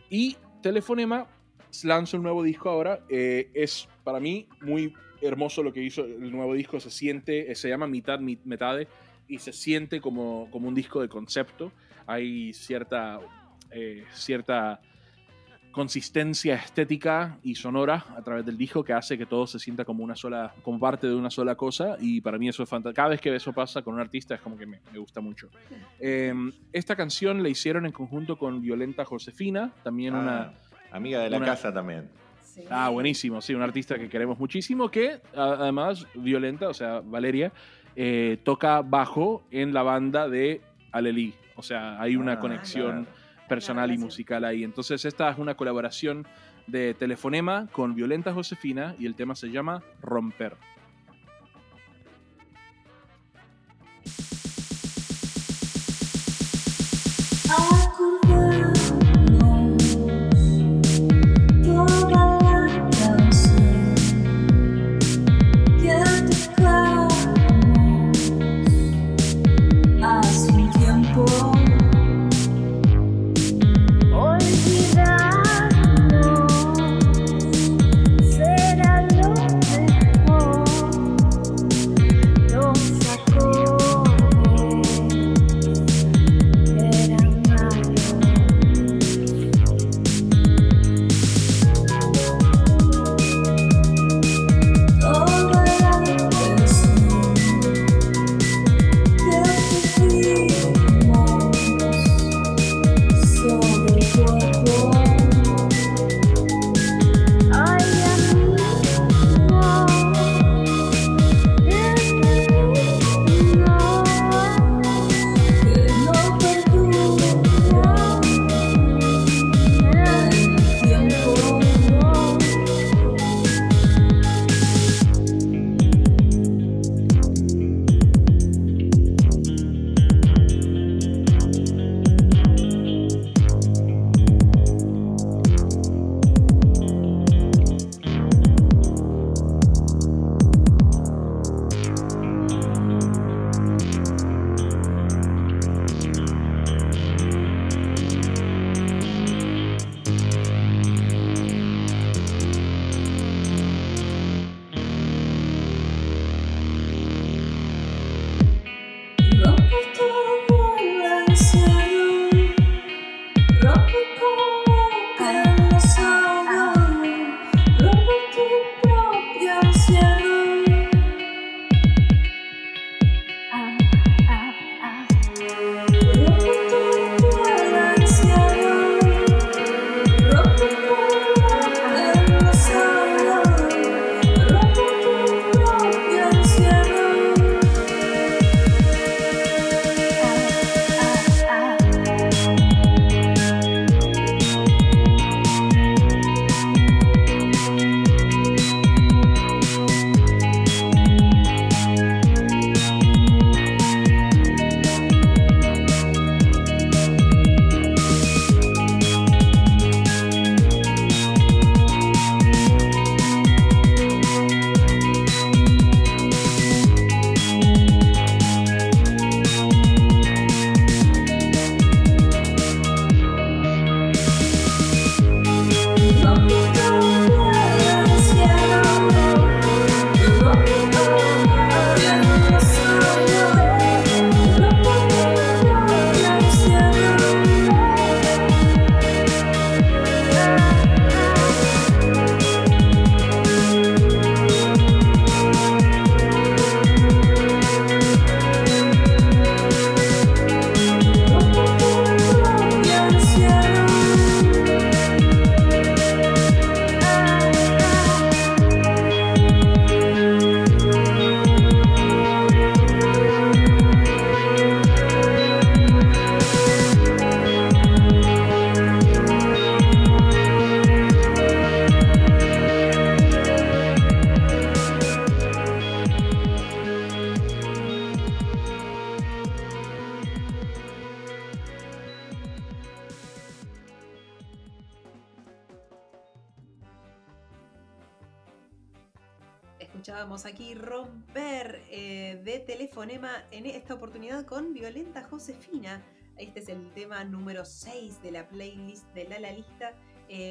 y 0.10 0.38
Telefonema 0.62 1.28
lanza 1.84 2.18
un 2.18 2.24
nuevo 2.24 2.44
disco 2.44 2.70
ahora. 2.70 3.00
eh, 3.10 3.50
es 3.54 3.88
para 4.04 4.20
mí 4.20 4.48
muy 4.62 4.94
hermoso 5.22 5.64
lo 5.64 5.74
que 5.74 5.84
hizo 5.84 6.06
el 6.06 6.32
nuevo 6.32 6.54
disco. 6.54 6.80
Se 6.80 6.90
siente, 6.90 7.52
eh, 7.52 7.56
se 7.56 7.70
llama 7.70 7.88
Mitad 7.88 8.20
Mi- 8.20 8.40
Metade 8.46 8.88
y 9.28 9.40
se 9.40 9.54
siente 9.54 10.02
como, 10.02 10.50
como 10.52 10.68
un 10.68 10.76
disco 10.76 11.02
de 11.02 11.10
concepto. 11.10 11.72
Hay 12.08 12.54
cierta, 12.54 13.20
eh, 13.72 14.04
cierta 14.14 14.82
consistencia 15.84 16.56
estética 16.56 17.38
y 17.42 17.56
sonora 17.56 18.04
a 18.18 18.22
través 18.22 18.46
del 18.46 18.58
disco 18.58 18.84
que 18.84 18.92
hace 18.92 19.18
que 19.18 19.26
todo 19.26 19.48
se 19.48 19.60
sienta 19.60 19.86
como 19.86 20.04
una 20.04 20.14
sola, 20.14 20.54
como 20.62 20.78
parte 20.78 21.08
de 21.08 21.16
una 21.16 21.30
sola 21.30 21.56
cosa 21.56 21.96
y 22.02 22.20
para 22.20 22.38
mí 22.38 22.50
eso 22.50 22.64
es 22.64 22.68
fantástico. 22.70 22.98
Cada 22.98 23.08
vez 23.10 23.22
que 23.22 23.34
eso 23.34 23.54
pasa 23.54 23.82
con 23.82 23.94
un 23.94 24.02
artista 24.02 24.36
es 24.36 24.42
como 24.42 24.58
que 24.58 24.66
me, 24.66 24.82
me 24.92 25.00
gusta 25.00 25.22
mucho. 25.22 25.48
Eh, 26.02 26.34
esta 26.74 26.98
canción 26.98 27.42
la 27.42 27.48
hicieron 27.48 27.86
en 27.86 27.94
conjunto 27.94 28.38
con 28.38 28.62
Violenta 28.62 29.06
Josefina, 29.06 29.72
también 29.82 30.16
una... 30.16 30.42
Ah, 30.42 30.54
amiga 30.92 31.22
de 31.22 31.30
la 31.30 31.38
una- 31.38 31.46
casa 31.46 31.74
también. 31.74 32.10
Sí. 32.44 32.64
Ah, 32.70 32.90
buenísimo, 32.90 33.40
sí, 33.42 33.54
un 33.56 33.62
artista 33.62 33.98
que 33.98 34.10
queremos 34.10 34.38
muchísimo, 34.38 34.92
que 34.92 35.22
además 35.34 36.06
Violenta, 36.14 36.68
o 36.68 36.74
sea, 36.74 37.00
Valeria, 37.00 37.54
eh, 37.96 38.38
toca 38.44 38.82
bajo 38.82 39.44
en 39.50 39.74
la 39.74 39.84
banda 39.84 40.28
de 40.28 40.60
Aleli. 40.92 41.34
O 41.56 41.64
sea, 41.64 42.02
hay 42.02 42.18
una 42.18 42.34
Ah, 42.34 42.40
conexión 42.40 43.06
claro. 43.06 43.19
Personal 43.50 43.92
y 43.92 43.98
musical 43.98 44.46
ahí. 44.46 44.64
Entonces, 44.64 45.04
esta 45.04 45.30
es 45.30 45.38
una 45.38 45.56
colaboración 45.56 46.26
de 46.68 46.94
Telefonema 46.94 47.68
con 47.74 47.96
Violenta 47.96 48.34
Josefina 48.34 48.96
y 48.98 49.06
el 49.06 49.16
tema 49.16 49.36
se 49.36 49.50
llama 49.50 49.84
Romper. 50.02 50.56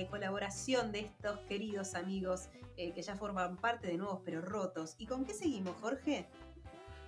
Colaboración 0.09 0.93
de 0.93 1.01
estos 1.01 1.39
queridos 1.41 1.95
amigos 1.95 2.49
eh, 2.77 2.93
que 2.93 3.03
ya 3.03 3.17
forman 3.17 3.57
parte 3.57 3.89
de 3.89 3.97
Nuevos 3.97 4.21
Pero 4.25 4.41
Rotos. 4.41 4.95
¿Y 4.99 5.07
con 5.07 5.25
qué 5.25 5.35
seguimos, 5.35 5.77
Jorge? 5.81 6.27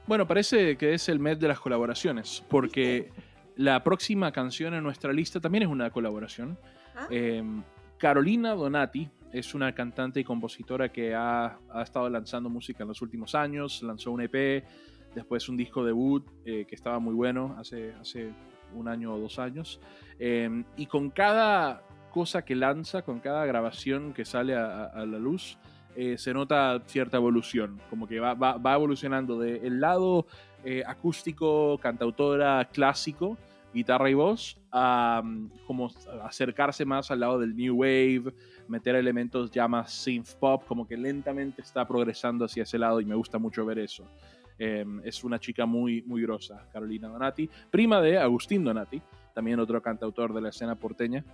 Bueno, 0.07 0.27
parece 0.27 0.77
que 0.77 0.95
es 0.95 1.09
el 1.09 1.19
mes 1.19 1.39
de 1.39 1.49
las 1.49 1.61
colaboraciones, 1.61 2.43
porque 2.49 3.11
la 3.57 3.83
próxima 3.85 4.33
canción 4.33 4.75
en 4.75 4.83
nuestra 4.83 5.13
lista 5.13 5.41
también 5.41 5.63
es 5.65 5.69
una 5.69 5.91
colaboración. 5.91 6.59
¿Ah? 6.97 7.07
Eh, 7.11 7.43
Carolina 7.99 8.55
Donati 8.55 9.09
es 9.33 9.55
una 9.55 9.75
cantante 9.75 10.21
y 10.21 10.25
compositora 10.25 10.91
que 10.91 11.15
ha, 11.15 11.59
ha 11.71 11.83
estado 11.83 12.09
lanzando 12.09 12.49
música 12.49 12.83
en 12.83 12.89
los 12.89 13.03
últimos 13.03 13.35
años. 13.35 13.83
Lanzó 13.83 14.11
un 14.11 14.23
EP, 14.23 14.65
después 15.15 15.49
un 15.49 15.57
disco 15.57 15.85
debut 15.85 16.27
eh, 16.45 16.65
que 16.67 16.75
estaba 16.75 16.99
muy 16.99 17.15
bueno 17.15 17.55
hace, 17.59 17.93
hace 17.95 18.33
un 18.75 18.89
año 18.89 19.15
o 19.15 19.19
dos 19.19 19.39
años. 19.39 19.81
Eh, 20.19 20.65
y 20.77 20.87
con 20.87 21.11
cada 21.11 21.83
cosa 22.11 22.43
que 22.45 22.55
lanza, 22.55 23.03
con 23.03 23.21
cada 23.21 23.47
grabación 23.47 24.13
que 24.13 24.25
sale 24.25 24.55
a, 24.55 24.85
a- 24.85 25.07
la 25.07 25.19
luz, 25.19 25.57
eh, 25.97 26.17
se 26.19 26.33
nota 26.35 26.81
cierta 26.87 27.17
evolución, 27.17 27.81
como 27.89 28.07
que 28.07 28.21
va, 28.21 28.35
va- 28.35 28.59
va 28.59 28.75
evolucionando 28.75 29.39
del 29.39 29.81
lado 29.81 30.27
eh, 30.65 30.83
acústico, 30.87 31.79
cantautora, 31.79 32.69
clásico, 32.73 33.37
guitarra 33.73 34.11
y 34.11 34.15
voz, 34.15 34.59
a 34.73 35.23
mm, 35.25 35.51
como 35.67 35.91
acercarse 36.23 36.85
más 36.85 37.11
al 37.11 37.21
lado 37.21 37.39
del 37.39 37.57
new 37.57 37.77
wave, 37.77 38.35
meter 38.69 38.95
elementos 38.97 39.51
ya 39.51 39.67
más 39.69 39.93
synth 39.93 40.35
pop, 40.39 40.65
como 40.67 40.87
que 40.87 40.97
lentamente 40.97 41.63
está 41.63 41.87
progresando 41.87 42.45
hacia 42.45 42.63
ese 42.65 42.79
lado 42.79 43.01
y 43.01 43.05
me 43.05 43.15
gusta 43.15 43.39
mucho 43.39 43.65
ver 43.65 43.79
eso. 43.79 44.05
Eh, 44.59 44.85
es 45.05 45.25
una 45.25 45.39
chica 45.41 45.65
muy, 45.67 46.03
muy 46.03 46.21
grosa, 46.23 46.67
Carolina 46.73 47.09
Donati, 47.09 47.49
prima 47.71 48.01
de 48.01 48.19
Agustín 48.19 48.63
Donati, 48.63 49.01
también 49.35 49.59
otro 49.59 49.81
cantautor 49.81 50.35
de 50.35 50.41
la 50.43 50.51
escena 50.51 50.75
porteña. 50.75 51.25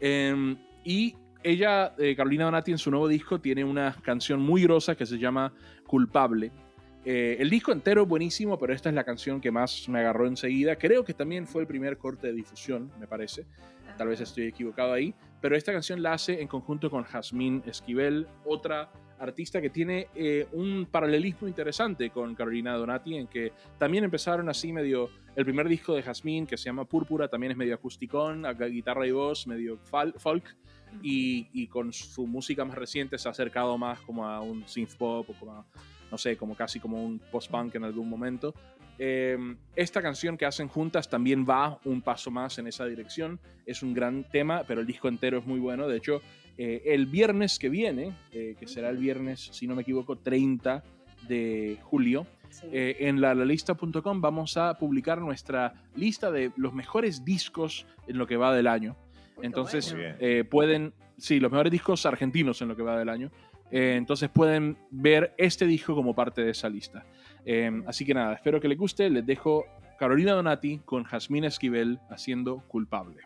Eh, 0.00 0.56
y 0.84 1.14
ella, 1.42 1.94
eh, 1.98 2.16
Carolina 2.16 2.44
Donati, 2.44 2.72
en 2.72 2.78
su 2.78 2.90
nuevo 2.90 3.06
disco 3.06 3.40
tiene 3.40 3.62
una 3.62 3.94
canción 4.02 4.40
muy 4.40 4.62
grosa 4.62 4.96
que 4.96 5.06
se 5.06 5.18
llama 5.18 5.52
Culpable. 5.86 6.50
Eh, 7.04 7.36
el 7.38 7.48
disco 7.50 7.70
entero 7.70 8.02
es 8.02 8.08
buenísimo, 8.08 8.58
pero 8.58 8.74
esta 8.74 8.88
es 8.88 8.94
la 8.96 9.04
canción 9.04 9.40
que 9.40 9.52
más 9.52 9.88
me 9.88 10.00
agarró 10.00 10.26
enseguida. 10.26 10.74
Creo 10.74 11.04
que 11.04 11.14
también 11.14 11.46
fue 11.46 11.62
el 11.62 11.68
primer 11.68 11.98
corte 11.98 12.26
de 12.26 12.32
difusión, 12.32 12.90
me 12.98 13.06
parece. 13.06 13.46
Tal 13.96 14.08
vez 14.08 14.20
estoy 14.20 14.46
equivocado 14.46 14.92
ahí. 14.92 15.14
Pero 15.40 15.56
esta 15.56 15.72
canción 15.72 16.02
la 16.02 16.14
hace 16.14 16.42
en 16.42 16.48
conjunto 16.48 16.90
con 16.90 17.04
Jazmín 17.04 17.62
Esquivel, 17.64 18.26
otra 18.44 18.90
artista 19.18 19.60
que 19.60 19.70
tiene 19.70 20.08
eh, 20.14 20.46
un 20.52 20.86
paralelismo 20.90 21.48
interesante 21.48 22.10
con 22.10 22.34
Carolina 22.34 22.74
Donati, 22.74 23.16
en 23.16 23.26
que 23.26 23.52
también 23.78 24.04
empezaron 24.04 24.48
así 24.48 24.72
medio... 24.72 25.10
El 25.34 25.44
primer 25.44 25.68
disco 25.68 25.94
de 25.94 26.02
Jazmín, 26.02 26.46
que 26.46 26.56
se 26.56 26.64
llama 26.64 26.86
Púrpura, 26.86 27.28
también 27.28 27.52
es 27.52 27.58
medio 27.58 27.74
acusticón, 27.74 28.44
guitarra 28.70 29.06
y 29.06 29.10
voz, 29.10 29.46
medio 29.46 29.78
folk. 29.78 30.56
Y, 31.02 31.66
con 31.66 31.92
su 31.92 32.26
música 32.26 32.64
más 32.64 32.76
reciente 32.76 33.18
se 33.18 33.28
ha 33.28 33.32
acercado 33.32 33.76
más 33.76 34.00
como 34.00 34.26
a 34.26 34.40
un 34.40 34.66
synth 34.66 34.96
pop 34.96 35.26
como 35.38 35.66
no 36.10 36.18
sé, 36.18 36.36
como 36.36 36.54
casi 36.54 36.80
como 36.80 37.04
un 37.04 37.18
post-punk 37.18 37.74
en 37.74 37.84
algún 37.84 38.08
momento. 38.08 38.54
Eh, 38.98 39.36
esta 39.74 40.00
canción 40.00 40.38
que 40.38 40.46
hacen 40.46 40.68
juntas 40.68 41.08
también 41.10 41.44
va 41.44 41.78
un 41.84 42.00
paso 42.00 42.30
más 42.30 42.58
en 42.58 42.66
esa 42.66 42.86
dirección. 42.86 43.38
Es 43.66 43.82
un 43.82 43.92
gran 43.92 44.24
tema, 44.24 44.64
pero 44.66 44.80
el 44.80 44.86
disco 44.86 45.08
entero 45.08 45.38
es 45.38 45.46
muy 45.46 45.60
bueno. 45.60 45.86
De 45.86 45.96
hecho, 45.96 46.22
eh, 46.58 46.82
el 46.86 47.06
viernes 47.06 47.58
que 47.58 47.68
viene, 47.68 48.12
eh, 48.32 48.54
que 48.58 48.66
será 48.66 48.88
el 48.90 48.96
viernes, 48.98 49.48
si 49.52 49.66
no 49.66 49.74
me 49.74 49.82
equivoco, 49.82 50.16
30 50.16 50.82
de 51.28 51.78
julio, 51.82 52.26
Sí. 52.48 52.68
eh, 52.72 52.96
en 53.00 53.20
la 53.20 53.34
lalista.com 53.34 54.20
vamos 54.20 54.56
a 54.56 54.78
publicar 54.78 55.20
nuestra 55.20 55.74
lista 55.96 56.30
de 56.30 56.52
los 56.56 56.72
mejores 56.72 57.24
discos 57.24 57.86
en 58.06 58.18
lo 58.18 58.26
que 58.26 58.36
va 58.36 58.54
del 58.54 58.66
año. 58.68 58.96
Entonces 59.42 59.92
bueno. 59.92 60.14
eh, 60.20 60.44
pueden, 60.44 60.94
sí, 61.18 61.40
los 61.40 61.50
mejores 61.50 61.72
discos 61.72 62.06
argentinos 62.06 62.62
en 62.62 62.68
lo 62.68 62.76
que 62.76 62.82
va 62.82 62.98
del 62.98 63.08
año. 63.10 63.30
Eh, 63.70 63.94
entonces 63.96 64.30
pueden 64.30 64.78
ver 64.90 65.34
este 65.36 65.66
disco 65.66 65.94
como 65.94 66.14
parte 66.14 66.42
de 66.42 66.52
esa 66.52 66.68
lista. 66.68 67.04
Eh, 67.44 67.82
así 67.86 68.04
que 68.06 68.14
nada, 68.14 68.34
espero 68.34 68.60
que 68.60 68.68
les 68.68 68.78
guste. 68.78 69.10
Les 69.10 69.26
dejo 69.26 69.64
Carolina 69.98 70.32
Donati 70.32 70.78
con 70.84 71.02
Jazmín 71.04 71.44
Esquivel 71.44 71.98
haciendo 72.08 72.62
Culpable. 72.68 73.22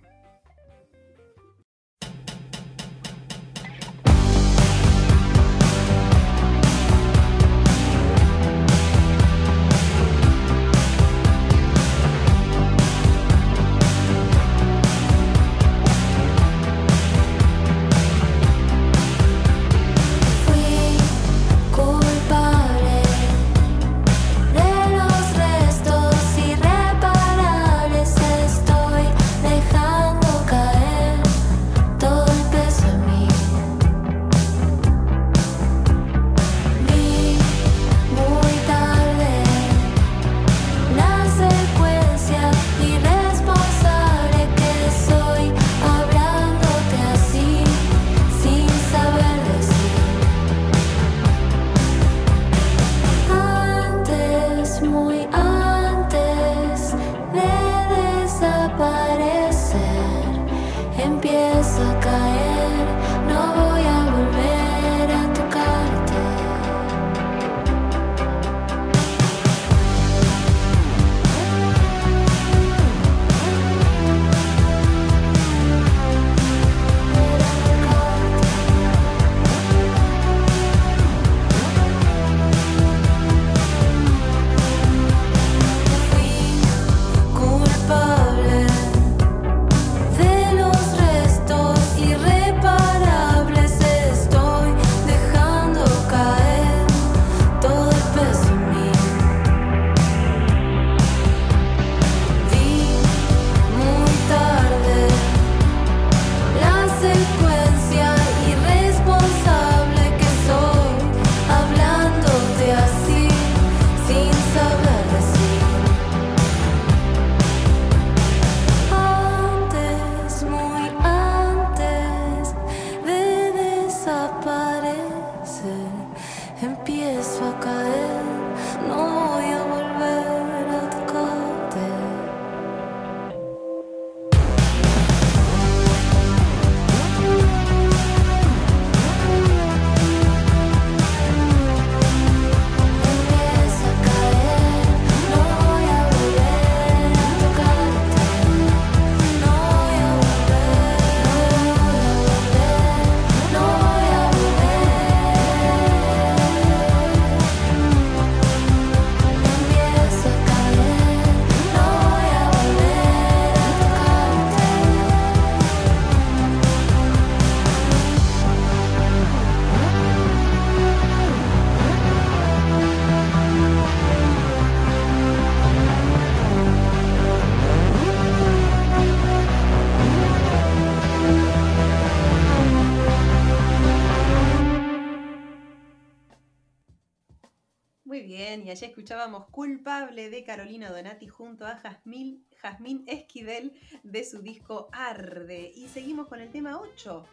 Y 188.31 188.71
allá 188.71 188.87
escuchábamos 188.87 189.47
Culpable 189.51 190.31
de 190.31 190.45
Carolina 190.45 190.89
Donati 190.89 191.27
junto 191.27 191.67
a 191.67 191.75
Jazmín, 191.75 192.45
Jazmín 192.63 193.03
Esquivel 193.09 193.73
de 194.05 194.25
su 194.25 194.41
disco 194.41 194.89
Arde. 194.93 195.73
Y 195.75 195.89
seguimos 195.89 196.29
con 196.29 196.41
el 196.41 196.49
tema 196.49 196.79
8. 196.79 197.25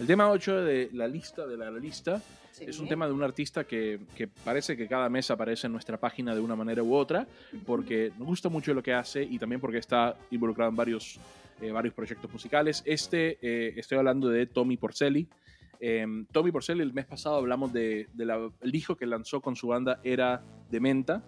El 0.00 0.06
tema 0.08 0.28
8 0.28 0.64
de 0.64 0.90
la 0.92 1.06
lista 1.06 1.46
de 1.46 1.56
la 1.56 1.70
lista 1.70 2.20
Sí. 2.50 2.64
es 2.66 2.80
un 2.80 2.88
tema 2.88 3.06
de 3.06 3.12
un 3.12 3.22
artista 3.22 3.62
que, 3.62 4.00
que 4.16 4.26
parece 4.26 4.76
que 4.76 4.88
cada 4.88 5.08
mes 5.08 5.30
aparece 5.30 5.68
en 5.68 5.72
nuestra 5.72 5.96
página 5.96 6.34
de 6.34 6.40
una 6.40 6.56
manera 6.56 6.82
u 6.82 6.92
otra, 6.92 7.24
porque 7.64 8.10
nos 8.18 8.26
gusta 8.26 8.48
mucho 8.48 8.74
lo 8.74 8.82
que 8.82 8.92
hace 8.92 9.22
y 9.22 9.38
también 9.38 9.60
porque 9.60 9.78
está 9.78 10.16
involucrado 10.32 10.68
en 10.70 10.74
varios, 10.74 11.20
eh, 11.60 11.70
varios 11.70 11.94
proyectos 11.94 12.32
musicales. 12.32 12.82
Este, 12.84 13.38
eh, 13.40 13.74
estoy 13.76 13.98
hablando 13.98 14.28
de 14.28 14.46
Tommy 14.46 14.76
Porcelli. 14.76 15.28
Eh, 15.80 16.06
Tommy 16.32 16.50
Porcelli, 16.52 16.82
el 16.82 16.92
mes 16.92 17.06
pasado 17.06 17.36
hablamos 17.36 17.72
del 17.72 18.08
de, 18.12 18.24
la- 18.26 18.50
el 18.60 18.70
disco 18.72 18.96
que 18.96 19.06
lanzó 19.06 19.40
con 19.40 19.56
su 19.56 19.68
banda 19.68 20.00
Era 20.02 20.42
de 20.70 20.80
Menta. 20.80 21.22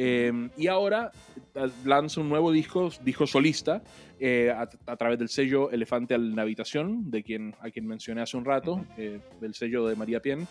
Eh, 0.00 0.32
y 0.56 0.68
ahora 0.68 1.10
eh, 1.56 1.66
lanza 1.84 2.20
un 2.20 2.28
nuevo 2.28 2.52
disco, 2.52 2.88
disco 3.02 3.26
solista, 3.26 3.82
eh, 4.20 4.48
a, 4.50 4.68
a 4.86 4.96
través 4.96 5.18
del 5.18 5.28
sello 5.28 5.72
Elefante 5.72 6.14
en 6.14 6.36
la 6.36 6.42
Habitación, 6.42 7.10
de 7.10 7.24
quien, 7.24 7.56
a 7.60 7.70
quien 7.70 7.84
mencioné 7.86 8.22
hace 8.22 8.36
un 8.36 8.44
rato, 8.44 8.84
eh, 8.96 9.18
del 9.40 9.54
sello 9.54 9.86
de 9.88 9.96
María 9.96 10.20
Pien. 10.20 10.46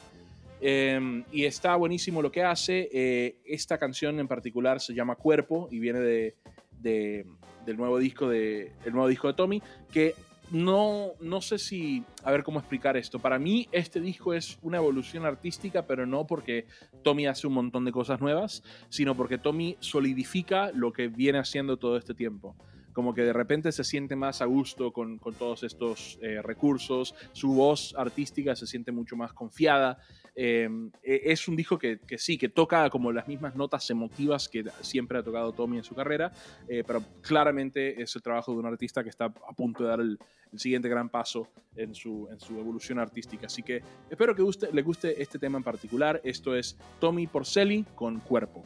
Eh, 0.59 1.23
y 1.31 1.45
está 1.45 1.75
buenísimo 1.77 2.21
lo 2.21 2.29
que 2.31 2.43
hace. 2.43 3.39
Esta 3.45 3.77
canción 3.77 4.19
en 4.19 4.27
particular 4.27 4.81
se 4.81 4.93
llama 4.93 5.15
Cuerpo 5.15 5.69
y 5.71 5.79
viene 5.79 5.99
de, 5.99 6.35
de- 6.81 7.25
del 7.65 7.77
nuevo 7.77 7.99
disco 7.99 8.27
de, 8.27 8.71
el 8.85 8.91
nuevo 8.93 9.07
disco 9.07 9.27
de 9.27 9.33
Tommy, 9.33 9.61
que 9.91 10.13
no, 10.51 11.13
no 11.19 11.41
sé 11.41 11.57
si, 11.57 12.03
a 12.23 12.31
ver 12.31 12.43
cómo 12.43 12.59
explicar 12.59 12.95
esto. 12.97 13.19
Para 13.19 13.39
mí 13.39 13.67
este 13.71 13.99
disco 13.99 14.33
es 14.33 14.57
una 14.61 14.77
evolución 14.77 15.25
artística, 15.25 15.85
pero 15.85 16.05
no 16.05 16.25
porque 16.25 16.65
Tommy 17.03 17.27
hace 17.27 17.47
un 17.47 17.53
montón 17.53 17.85
de 17.85 17.91
cosas 17.91 18.21
nuevas, 18.21 18.63
sino 18.89 19.15
porque 19.15 19.37
Tommy 19.37 19.77
solidifica 19.79 20.71
lo 20.71 20.93
que 20.93 21.07
viene 21.07 21.39
haciendo 21.39 21.77
todo 21.77 21.97
este 21.97 22.13
tiempo. 22.13 22.55
Como 22.93 23.13
que 23.13 23.21
de 23.21 23.33
repente 23.33 23.71
se 23.71 23.83
siente 23.83 24.15
más 24.15 24.41
a 24.41 24.45
gusto 24.45 24.91
con, 24.91 25.19
todos 25.19 25.63
estos 25.63 26.17
eh, 26.21 26.41
recursos, 26.41 27.13
su 27.31 27.53
voz 27.53 27.93
artística 27.95 28.55
se 28.55 28.65
siente 28.65 28.91
mucho 28.91 29.15
más 29.15 29.33
confiada. 29.33 29.99
Eh, 30.39 30.69
eh, 31.01 31.21
es 31.23 31.47
un 31.47 31.55
disco 31.55 31.79
que, 31.79 31.99
sí, 32.19 32.37
que 32.37 32.47
toca 32.47 32.91
como 32.91 33.11
las 33.11 33.27
mismas 33.27 33.55
notas 33.55 33.89
emotivas 33.89 34.47
que 34.47 34.63
siempre 34.81 35.17
ha 35.17 35.23
tocado 35.23 35.51
Tommy 35.51 35.77
en 35.77 35.83
su 35.83 35.95
carrera, 35.95 36.31
eh, 36.67 36.83
pero 36.85 37.03
claramente 37.21 37.99
es 37.99 38.15
el 38.15 38.21
trabajo 38.21 38.53
de 38.53 38.59
un 38.59 38.67
artista 38.67 39.03
que 39.03 39.09
está 39.09 39.25
a 39.25 39.53
punto 39.53 39.83
de 39.83 39.89
dar 39.89 39.99
el, 39.99 40.19
siguiente 40.55 40.87
gran 40.89 41.09
paso 41.09 41.49
en 41.75 41.93
su, 41.93 42.27
en 42.31 42.39
su 42.39 42.57
evolución 42.57 42.99
artística. 42.99 43.47
Así 43.47 43.61
que 43.61 43.81
espero 44.09 44.33
que 44.33 44.41
guste, 44.41 44.71
le 44.71 44.81
guste 44.81 45.21
este 45.21 45.37
tema 45.37 45.57
en 45.57 45.63
particular. 45.63 46.21
Esto 46.23 46.55
es 46.55 46.77
Tommy 46.99 47.27
Porcelli 47.27 47.85
con 47.95 48.21
Cuerpo. 48.21 48.63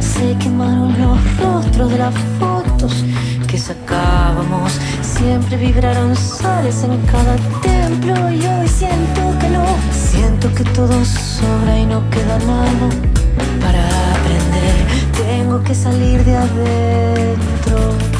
Se 0.00 0.36
quemaron 0.38 0.94
los 1.00 1.18
rostros 1.38 1.90
de 1.90 1.98
las 1.98 2.14
fotos 2.38 3.04
que 3.46 3.58
sacábamos. 3.58 4.72
Siempre 5.02 5.56
vibraron 5.56 6.14
sales 6.16 6.82
en 6.84 6.96
cada 7.06 7.36
templo 7.62 8.14
y 8.30 8.46
hoy 8.46 8.68
siento 8.68 9.22
que 9.40 9.48
no. 9.50 9.64
Siento 9.92 10.52
que 10.54 10.64
todo 10.64 11.04
sobra 11.04 11.78
y 11.78 11.86
no 11.86 12.08
queda 12.10 12.38
nada 12.40 12.88
para 13.60 13.82
aprender. 14.16 14.76
Tengo 15.12 15.62
que 15.62 15.74
salir 15.74 16.24
de 16.24 16.36
adentro 16.36 18.13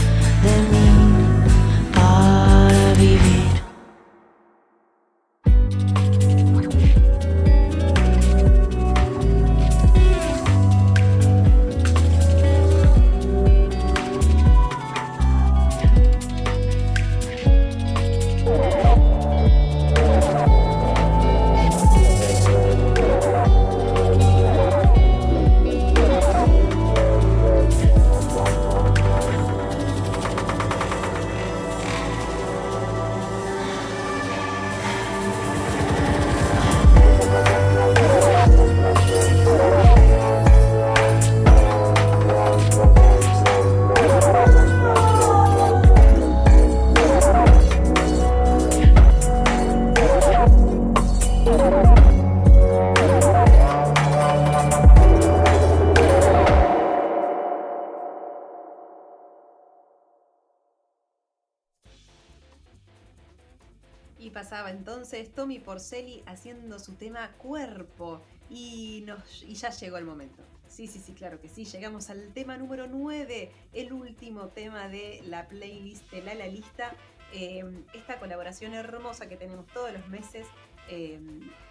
su 66.84 66.92
tema 66.94 67.32
Cuerpo. 67.38 68.20
Y, 68.50 69.02
nos, 69.06 69.42
y 69.42 69.54
ya 69.54 69.70
llegó 69.70 69.96
el 69.96 70.04
momento. 70.04 70.42
Sí, 70.68 70.86
sí, 70.86 70.98
sí, 70.98 71.12
claro 71.12 71.40
que 71.40 71.48
sí. 71.48 71.64
Llegamos 71.64 72.10
al 72.10 72.32
tema 72.32 72.56
número 72.56 72.86
9, 72.86 73.50
el 73.72 73.92
último 73.92 74.48
tema 74.48 74.88
de 74.88 75.22
la 75.26 75.48
playlist 75.48 76.10
de 76.10 76.22
La 76.22 76.34
La 76.34 76.46
Lista. 76.46 76.94
Eh, 77.32 77.64
esta 77.94 78.18
colaboración 78.18 78.74
hermosa 78.74 79.28
que 79.28 79.36
tenemos 79.36 79.66
todos 79.68 79.92
los 79.92 80.06
meses 80.08 80.46
eh, 80.88 81.18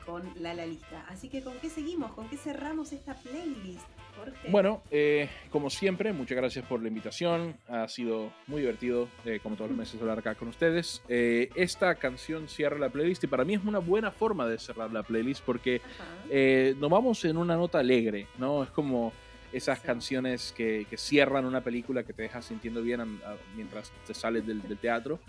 con 0.06 0.34
La 0.42 0.54
La 0.54 0.66
Lista. 0.66 1.06
Así 1.08 1.30
que, 1.30 1.44
¿con 1.44 1.58
qué 1.60 1.70
seguimos? 1.70 2.12
¿Con 2.14 2.30
qué 2.30 2.38
cerramos 2.38 2.92
esta 2.92 3.14
playlist, 3.14 3.86
Jorge? 4.16 4.52
Bueno, 4.52 4.84
eh, 4.92 5.30
como 5.50 5.70
siempre, 5.70 6.14
muchas 6.14 6.38
gracias 6.38 6.66
por 6.66 6.82
la 6.82 6.88
invitación. 6.88 7.56
Ha 7.68 7.88
sido 7.88 8.32
muy 8.48 8.62
divertido, 8.62 9.08
eh, 9.26 9.40
como 9.42 9.56
todos 9.56 9.70
los 9.72 9.78
meses, 9.78 10.00
hablar 10.02 10.20
acá 10.20 10.36
con 10.36 10.48
ustedes. 10.48 11.02
Eh, 11.10 11.50
esta 11.56 11.96
canción 11.96 12.48
cierra 12.48 12.78
la 12.78 12.90
playlist 12.90 13.24
y 13.24 13.28
para 13.28 13.44
mí 13.46 13.56
es 13.56 13.64
una 13.64 13.80
buena 13.80 14.12
forma 14.12 14.48
de 14.48 14.58
cerrar 14.60 14.92
la 14.92 15.04
playlist 15.04 15.44
porque 15.44 15.82
nos 16.80 16.90
vamos 16.90 17.24
en 17.26 17.38
una 17.38 17.56
nota 17.56 17.80
alegre, 17.80 18.28
¿no? 18.38 18.64
Es 18.64 18.70
como 18.70 19.14
esas 19.52 19.80
Sí. 19.80 19.86
canciones 19.86 20.52
que, 20.58 20.88
que 20.90 20.98
cierran 20.98 21.46
una 21.46 21.62
película 21.62 22.04
que 22.04 22.12
te 22.14 22.24
deja 22.24 22.42
sintiendo 22.42 22.82
bien 22.82 23.02
a- 23.02 23.04
a- 23.04 23.38
mientras 23.56 23.92
te 24.08 24.14
sales 24.16 24.46
del, 24.48 24.62
del 24.64 24.78
teatro. 24.80 25.20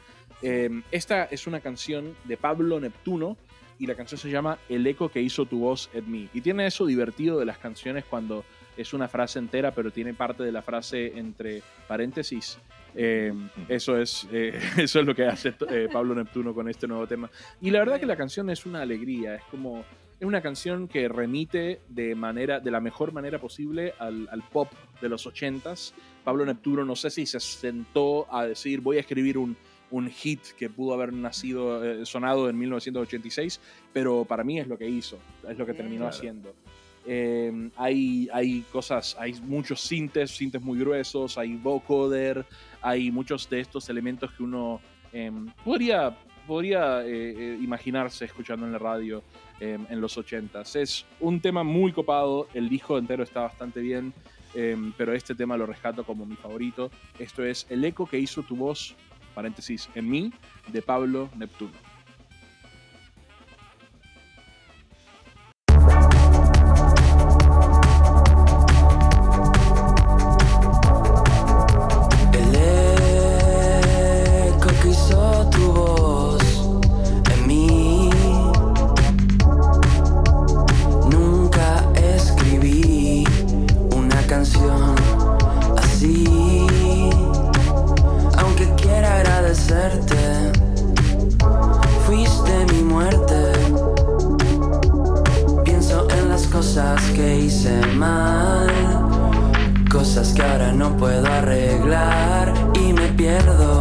Eh, 0.41 0.71
esta 0.91 1.25
es 1.25 1.47
una 1.47 1.61
canción 1.61 2.17
de 2.25 2.39
Pablo 2.39 2.81
Neptuno 2.81 3.37
y 3.79 3.87
la 3.87 3.95
canción 3.95 4.19
se 4.19 4.31
llama 4.31 4.59
El 4.69 4.87
eco 4.87 5.11
que 5.11 5.21
hizo 5.21 5.45
tu 5.45 5.59
voz 5.61 5.91
en 5.93 6.11
mí. 6.11 6.29
Y 6.33 6.41
tiene 6.41 6.67
eso 6.67 6.87
divertido 6.87 7.39
de 7.39 7.45
las 7.45 7.59
canciones 7.59 8.05
cuando 8.07 8.45
es 8.77 8.93
una 8.95 9.09
frase 9.09 9.39
entera, 9.39 9.73
pero 9.73 9.91
tiene 9.91 10.15
parte 10.15 10.43
de 10.43 10.53
la 10.53 10.63
frase 10.63 11.19
entre 11.19 11.63
paréntesis. 11.89 12.59
Eh, 12.97 13.33
eso, 13.69 13.99
es, 13.99 14.29
eh, 14.33 14.59
eso 14.79 15.01
es 15.01 15.07
lo 15.07 15.15
que 15.15 15.25
hace 15.27 15.55
eh, 15.69 15.89
Pablo 15.93 16.15
Neptuno 16.15 16.55
con 16.55 16.69
este 16.69 16.87
nuevo 16.87 17.07
tema. 17.07 17.31
Y 17.61 17.71
la 17.71 17.81
verdad 17.81 17.99
que 18.01 18.07
la 18.07 18.17
canción 18.17 18.51
es 18.51 18.67
una 18.67 18.83
alegría, 18.83 19.37
es 19.37 19.43
como 19.51 19.85
es 20.21 20.27
una 20.27 20.41
canción 20.41 20.87
que 20.87 21.09
remite 21.09 21.81
de 21.89 22.15
manera 22.15 22.61
de 22.61 22.71
la 22.71 22.81
mejor 22.81 23.13
manera 23.13 23.41
posible 23.41 23.95
al, 23.99 24.29
al 24.31 24.43
pop 24.43 24.69
de 25.01 25.09
los 25.09 25.27
ochentas. 25.27 25.93
Pablo 26.23 26.47
Neptuno 26.47 26.85
no 26.85 26.95
sé 26.95 27.11
si 27.11 27.27
se 27.27 27.41
sentó 27.41 28.33
a 28.33 28.47
decir 28.47 28.81
voy 28.81 28.97
a 28.99 29.01
escribir 29.01 29.37
un, 29.39 29.57
un 29.91 30.09
hit 30.09 30.41
que 30.57 30.71
pudo 30.71 30.95
haber 30.95 31.13
nacido, 31.13 31.85
eh, 31.85 32.07
sonado 32.07 32.49
en 32.49 32.57
1986, 32.59 33.61
pero 33.93 34.25
para 34.25 34.45
mí 34.45 34.61
es 34.61 34.69
lo 34.69 34.79
que 34.79 34.89
hizo, 34.89 35.19
es 35.49 35.59
lo 35.59 35.67
que 35.67 35.75
terminó 35.75 36.03
Claro. 36.05 36.17
haciendo. 36.17 36.55
Eh, 37.07 37.71
hay, 37.77 38.29
hay 38.33 38.63
cosas, 38.73 39.17
hay 39.19 39.35
muchos 39.43 39.81
sintes, 39.81 40.31
sintes 40.31 40.63
muy 40.63 40.79
gruesos, 40.79 41.37
hay 41.37 41.55
vocoder, 41.57 42.45
hay 42.81 43.11
muchos 43.11 43.49
de 43.51 43.61
estos 43.61 43.89
elementos 43.91 44.31
que 44.33 44.43
uno 44.43 44.81
em, 45.13 45.47
podría, 45.65 46.17
podría 46.47 47.03
eh, 47.03 47.35
eh, 47.37 47.59
imaginarse 47.61 48.25
escuchando 48.25 48.65
en 48.67 48.73
la 48.73 48.79
radio 48.79 49.23
em, 49.61 49.87
en 49.91 50.01
los 50.01 50.17
80s. 50.17 50.77
Es 50.77 51.05
un 51.21 51.41
tema 51.41 51.63
muy 51.63 51.93
copado, 51.93 52.49
el 52.55 52.69
disco 52.69 52.97
entero 52.97 53.23
está 53.23 53.41
bastante 53.41 53.81
bien, 53.81 54.15
em, 54.55 54.93
pero 54.97 55.13
este 55.13 55.35
tema 55.35 55.57
lo 55.57 55.67
rescato 55.67 56.05
como 56.05 56.25
mi 56.25 56.37
favorito. 56.37 56.91
Esto 57.19 57.45
es 57.45 57.67
El 57.69 57.85
eco 57.85 58.07
que 58.07 58.19
hizo 58.19 58.43
tu 58.43 58.57
voz, 58.57 58.95
paréntesis, 59.35 59.91
en 59.95 60.09
mí, 60.09 60.33
de 60.73 60.81
Pablo 60.81 61.29
Neptuno. 61.37 61.84
No 100.85 100.95
puedo 100.99 101.27
arreglar 101.27 102.53
y 102.75 102.93
me 102.93 103.09
pierdo. 103.09 103.81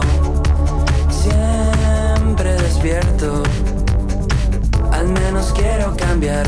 Siempre 1.09 2.53
despierto. 2.53 3.43
Al 4.89 5.09
menos 5.09 5.51
quiero 5.51 5.97
cambiar 5.97 6.45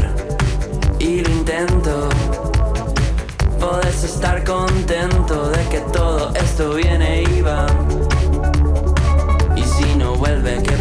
y 0.98 1.20
lo 1.20 1.30
intento. 1.30 2.08
Puedes 3.60 4.06
estar 4.06 4.46
contento 4.46 5.50
de 5.50 5.62
que 5.68 5.80
todo 5.92 6.34
esto 6.36 6.76
viene 6.76 7.24
y 7.24 7.42
va. 7.42 7.66
Y 9.58 9.64
si 9.64 9.96
no 9.96 10.16
vuelve, 10.16 10.64
que 10.64 10.78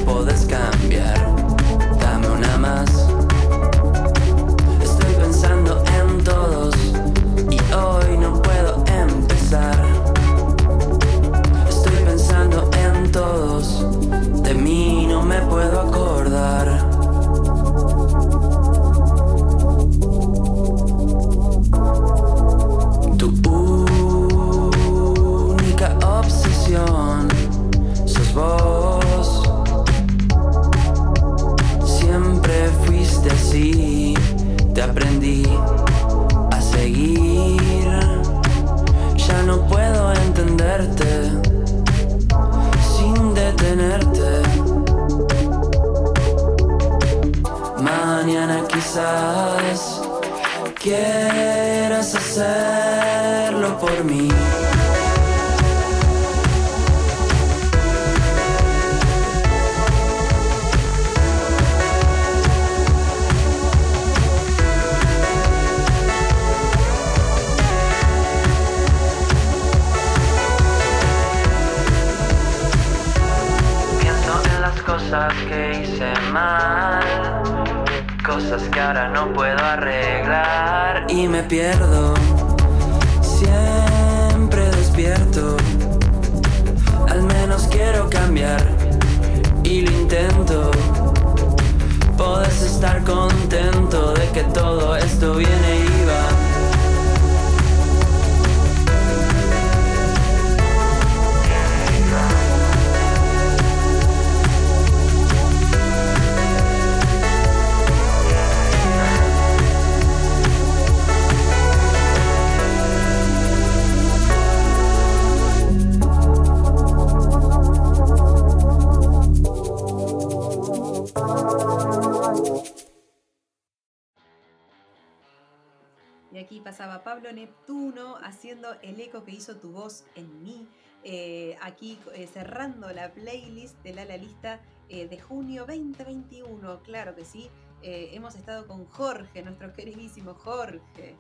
2021. 136.65 136.83
Claro 136.83 137.15
que 137.15 137.25
sí. 137.25 137.51
Eh, 137.83 138.11
hemos 138.15 138.35
estado 138.35 138.67
con 138.67 138.87
Jorge, 138.87 139.43
nuestro 139.43 139.73
queridísimo 139.73 140.35
Jorge. 140.35 141.15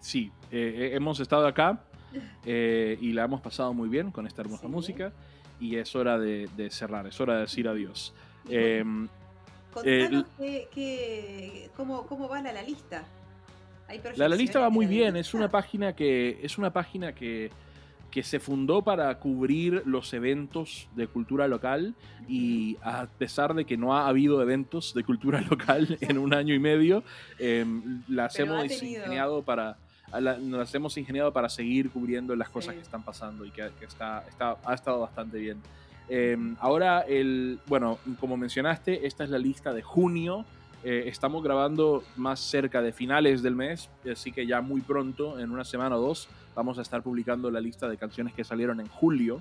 Sí, 0.00 0.30
eh, 0.50 0.90
eh, 0.92 0.96
hemos 0.96 1.20
estado 1.20 1.46
acá 1.46 1.84
eh, 2.44 2.98
y 3.00 3.12
la 3.12 3.24
hemos 3.24 3.40
pasado 3.40 3.72
muy 3.72 3.88
bien 3.88 4.10
con 4.10 4.26
esta 4.26 4.42
hermosa 4.42 4.62
Sí. 4.62 4.68
música 4.68 5.12
y 5.60 5.76
es 5.76 5.94
hora 5.94 6.18
de, 6.18 6.48
de 6.56 6.70
cerrar, 6.70 7.06
es 7.06 7.20
hora 7.20 7.34
de 7.36 7.40
decir 7.42 7.68
adiós. 7.68 8.12
Eh, 8.48 8.84
Contanos 9.72 10.24
cómo, 11.76 12.06
cómo 12.06 12.28
va 12.28 12.42
la, 12.42 12.52
la 12.52 12.62
lista. 12.62 13.04
¿Hay 13.88 14.00
La, 14.16 14.28
la 14.28 14.36
lista 14.36 14.58
va 14.60 14.70
muy 14.70 14.86
bien, 14.86 15.16
es 15.16 15.34
una 15.34 15.48
página 15.48 15.94
que 15.94 16.40
es 16.42 16.58
una 16.58 16.72
página 16.72 17.14
que, 17.14 17.50
que 18.12 18.22
se 18.22 18.38
fundó 18.38 18.82
para 18.82 19.18
cubrir 19.18 19.82
los 19.86 20.12
eventos 20.14 20.86
de 20.94 21.08
cultura 21.08 21.48
local 21.48 21.94
y 22.28 22.76
a 22.82 23.06
pesar 23.18 23.54
de 23.54 23.64
que 23.64 23.76
no 23.76 23.96
ha 23.96 24.06
habido 24.06 24.40
eventos 24.42 24.94
de 24.94 25.02
cultura 25.02 25.40
local 25.50 25.96
en 26.00 26.18
un 26.18 26.32
año 26.34 26.54
y 26.54 26.58
medio, 26.60 27.02
em, 27.40 28.02
las 28.06 28.36
Pero 28.36 28.54
hemos 28.60 28.68
tenido. 28.78 29.00
ingeniado 29.00 29.42
para 29.42 29.76
a 30.12 30.20
la- 30.20 30.36
nos 30.36 30.60
las 30.60 30.74
hemos 30.74 30.96
ingeniado 30.98 31.32
para 31.32 31.48
seguir 31.48 31.90
cubriendo 31.90 32.36
las 32.36 32.50
cosas 32.50 32.74
Sí. 32.74 32.76
que 32.80 32.82
están 32.84 33.02
pasando 33.02 33.46
y 33.46 33.50
que, 33.50 33.70
que 33.80 33.86
está, 33.86 34.22
está, 34.28 34.58
ha 34.62 34.74
estado 34.74 35.00
bastante 35.00 35.38
bien. 35.38 35.56
Em, 36.10 36.54
ahora, 36.60 37.00
el, 37.08 37.58
bueno, 37.66 37.98
como 38.20 38.36
mencionaste, 38.36 39.06
esta 39.06 39.24
es 39.24 39.30
la 39.30 39.38
lista 39.38 39.72
de 39.72 39.80
junio. 39.80 40.44
Eh, 40.84 41.04
estamos 41.06 41.42
grabando 41.44 42.02
más 42.16 42.40
cerca 42.40 42.82
de 42.82 42.92
finales 42.92 43.42
del 43.42 43.54
mes, 43.54 43.88
así 44.10 44.32
que 44.32 44.46
ya 44.46 44.60
muy 44.60 44.80
pronto, 44.80 45.38
en 45.38 45.50
una 45.50 45.64
semana 45.64 45.96
o 45.96 46.00
dos, 46.00 46.28
vamos 46.54 46.78
a 46.78 46.82
estar 46.82 47.02
publicando 47.02 47.50
la 47.50 47.60
lista 47.60 47.88
de 47.88 47.96
canciones 47.96 48.34
que 48.34 48.44
salieron 48.44 48.80
en 48.80 48.88
julio. 48.88 49.40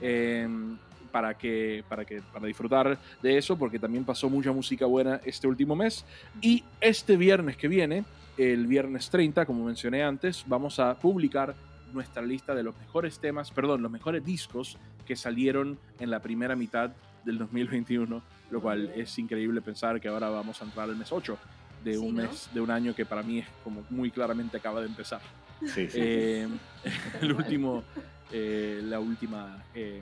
em, 0.00 0.76
para 1.10 1.32
que, 1.32 1.82
para 1.88 2.04
que 2.04 2.20
para 2.20 2.46
disfrutar 2.46 2.98
de 3.22 3.38
eso, 3.38 3.56
porque 3.56 3.78
también 3.78 4.04
pasó 4.04 4.28
mucha 4.28 4.52
música 4.52 4.84
buena 4.84 5.18
este 5.24 5.46
último 5.46 5.74
mes. 5.74 6.04
Y 6.42 6.62
este 6.78 7.16
viernes 7.16 7.56
que 7.56 7.68
viene, 7.68 8.04
el 8.36 8.66
viernes 8.66 9.08
30, 9.08 9.46
como 9.46 9.64
mencioné 9.64 10.02
antes, 10.02 10.44
vamos 10.46 10.78
a 10.78 10.94
publicar 10.94 11.54
nuestra 11.94 12.20
lista 12.20 12.54
de 12.54 12.62
los 12.62 12.76
mejores 12.76 13.18
temas, 13.18 13.50
perdón, 13.50 13.80
los 13.80 13.90
mejores 13.90 14.26
discos 14.26 14.76
que 15.06 15.16
salieron 15.16 15.78
en 16.00 16.10
la 16.10 16.20
primera 16.20 16.54
mitad 16.54 16.90
del 17.26 17.36
2021, 17.38 18.22
lo 18.50 18.60
cual 18.62 18.90
es 18.94 19.18
increíble 19.18 19.60
pensar 19.60 20.00
que 20.00 20.08
ahora 20.08 20.30
vamos 20.30 20.62
a 20.62 20.64
entrar 20.64 20.88
al 20.88 20.96
mes 20.96 21.12
8 21.12 21.36
de 21.84 21.92
Sí, 21.92 21.98
un 21.98 22.16
¿no? 22.16 22.22
mes, 22.22 22.48
de 22.54 22.60
un 22.60 22.70
año 22.70 22.94
que 22.94 23.04
para 23.04 23.22
mí 23.22 23.40
es 23.40 23.46
como 23.62 23.84
muy 23.90 24.10
claramente 24.10 24.56
acaba 24.56 24.80
de 24.80 24.86
empezar. 24.86 25.20
Sí, 25.60 25.88
sí. 25.90 25.98
Eh, 26.00 26.48
el 27.20 27.32
último, 27.32 27.84
eh, 28.32 28.80
la 28.84 28.98
última, 29.00 29.62
eh, 29.74 30.00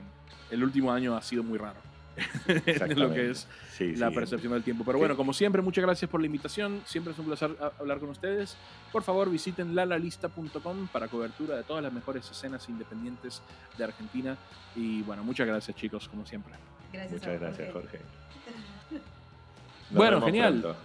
el 0.51 0.63
último 0.63 0.91
año 0.93 1.15
ha 1.17 1.21
sido 1.21 1.43
muy 1.43 1.57
raro. 1.57 1.79
en 2.47 2.97
lo 2.97 3.13
que 3.13 3.31
es 3.31 3.45
Sí, 3.73 3.93
la 3.97 4.07
sí. 4.07 4.15
percepción 4.15 4.53
del 4.53 4.63
tiempo. 4.63 4.85
Pero 4.85 4.97
Sí. 4.97 4.99
bueno, 5.01 5.17
como 5.17 5.33
siempre, 5.33 5.61
muchas 5.61 5.83
gracias 5.83 6.09
por 6.09 6.21
la 6.21 6.27
invitación. 6.27 6.81
Siempre 6.85 7.11
es 7.11 7.19
un 7.19 7.25
placer 7.25 7.51
hablar 7.77 7.99
con 7.99 8.09
ustedes. 8.09 8.55
Por 8.93 9.03
favor, 9.03 9.29
visiten 9.29 9.75
lalalista.com 9.75 10.87
para 10.93 11.09
cobertura 11.09 11.57
de 11.57 11.63
todas 11.63 11.83
las 11.83 11.91
mejores 11.91 12.29
escenas 12.31 12.69
independientes 12.69 13.41
de 13.77 13.83
Argentina. 13.83 14.37
Y 14.77 15.01
bueno, 15.01 15.25
muchas 15.25 15.45
gracias, 15.45 15.75
chicos, 15.75 16.07
como 16.07 16.25
siempre. 16.25 16.53
Gracias 16.95 17.11
Muchas 17.21 17.39
gracias, 17.39 17.73
Jorge. 17.73 17.99
Bueno, 19.91 20.19
genial. 20.21 20.61
pronto. 20.61 20.79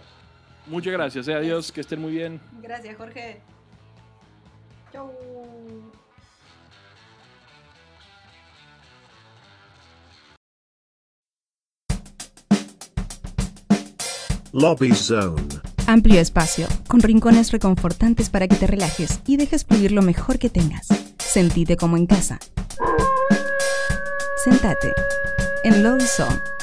Muchas 0.67 0.93
gracias. 0.93 1.27
eh, 1.27 1.33
adiós, 1.33 1.71
que 1.71 1.81
estén 1.81 1.99
muy 1.99 2.11
bien. 2.11 2.39
Gracias, 2.61 2.95
Jorge. 2.95 3.41
Chau. 4.93 5.11
Lobby 14.53 14.93
Zone. 14.93 15.41
Amplio 15.87 16.19
espacio, 16.19 16.67
con 16.87 17.01
rincones 17.01 17.51
reconfortantes 17.51 18.29
para 18.29 18.47
que 18.47 18.55
te 18.55 18.67
relajes 18.67 19.21
y 19.25 19.37
dejes 19.37 19.65
fluir 19.65 19.91
lo 19.91 20.01
mejor 20.01 20.39
que 20.39 20.49
tengas. 20.49 20.87
Sentite 21.17 21.75
como 21.77 21.97
en 21.97 22.05
casa. 22.05 22.37
Sentate 24.43 24.93
en 25.63 25.83
Lobby 25.83 26.05
Zone. 26.07 26.60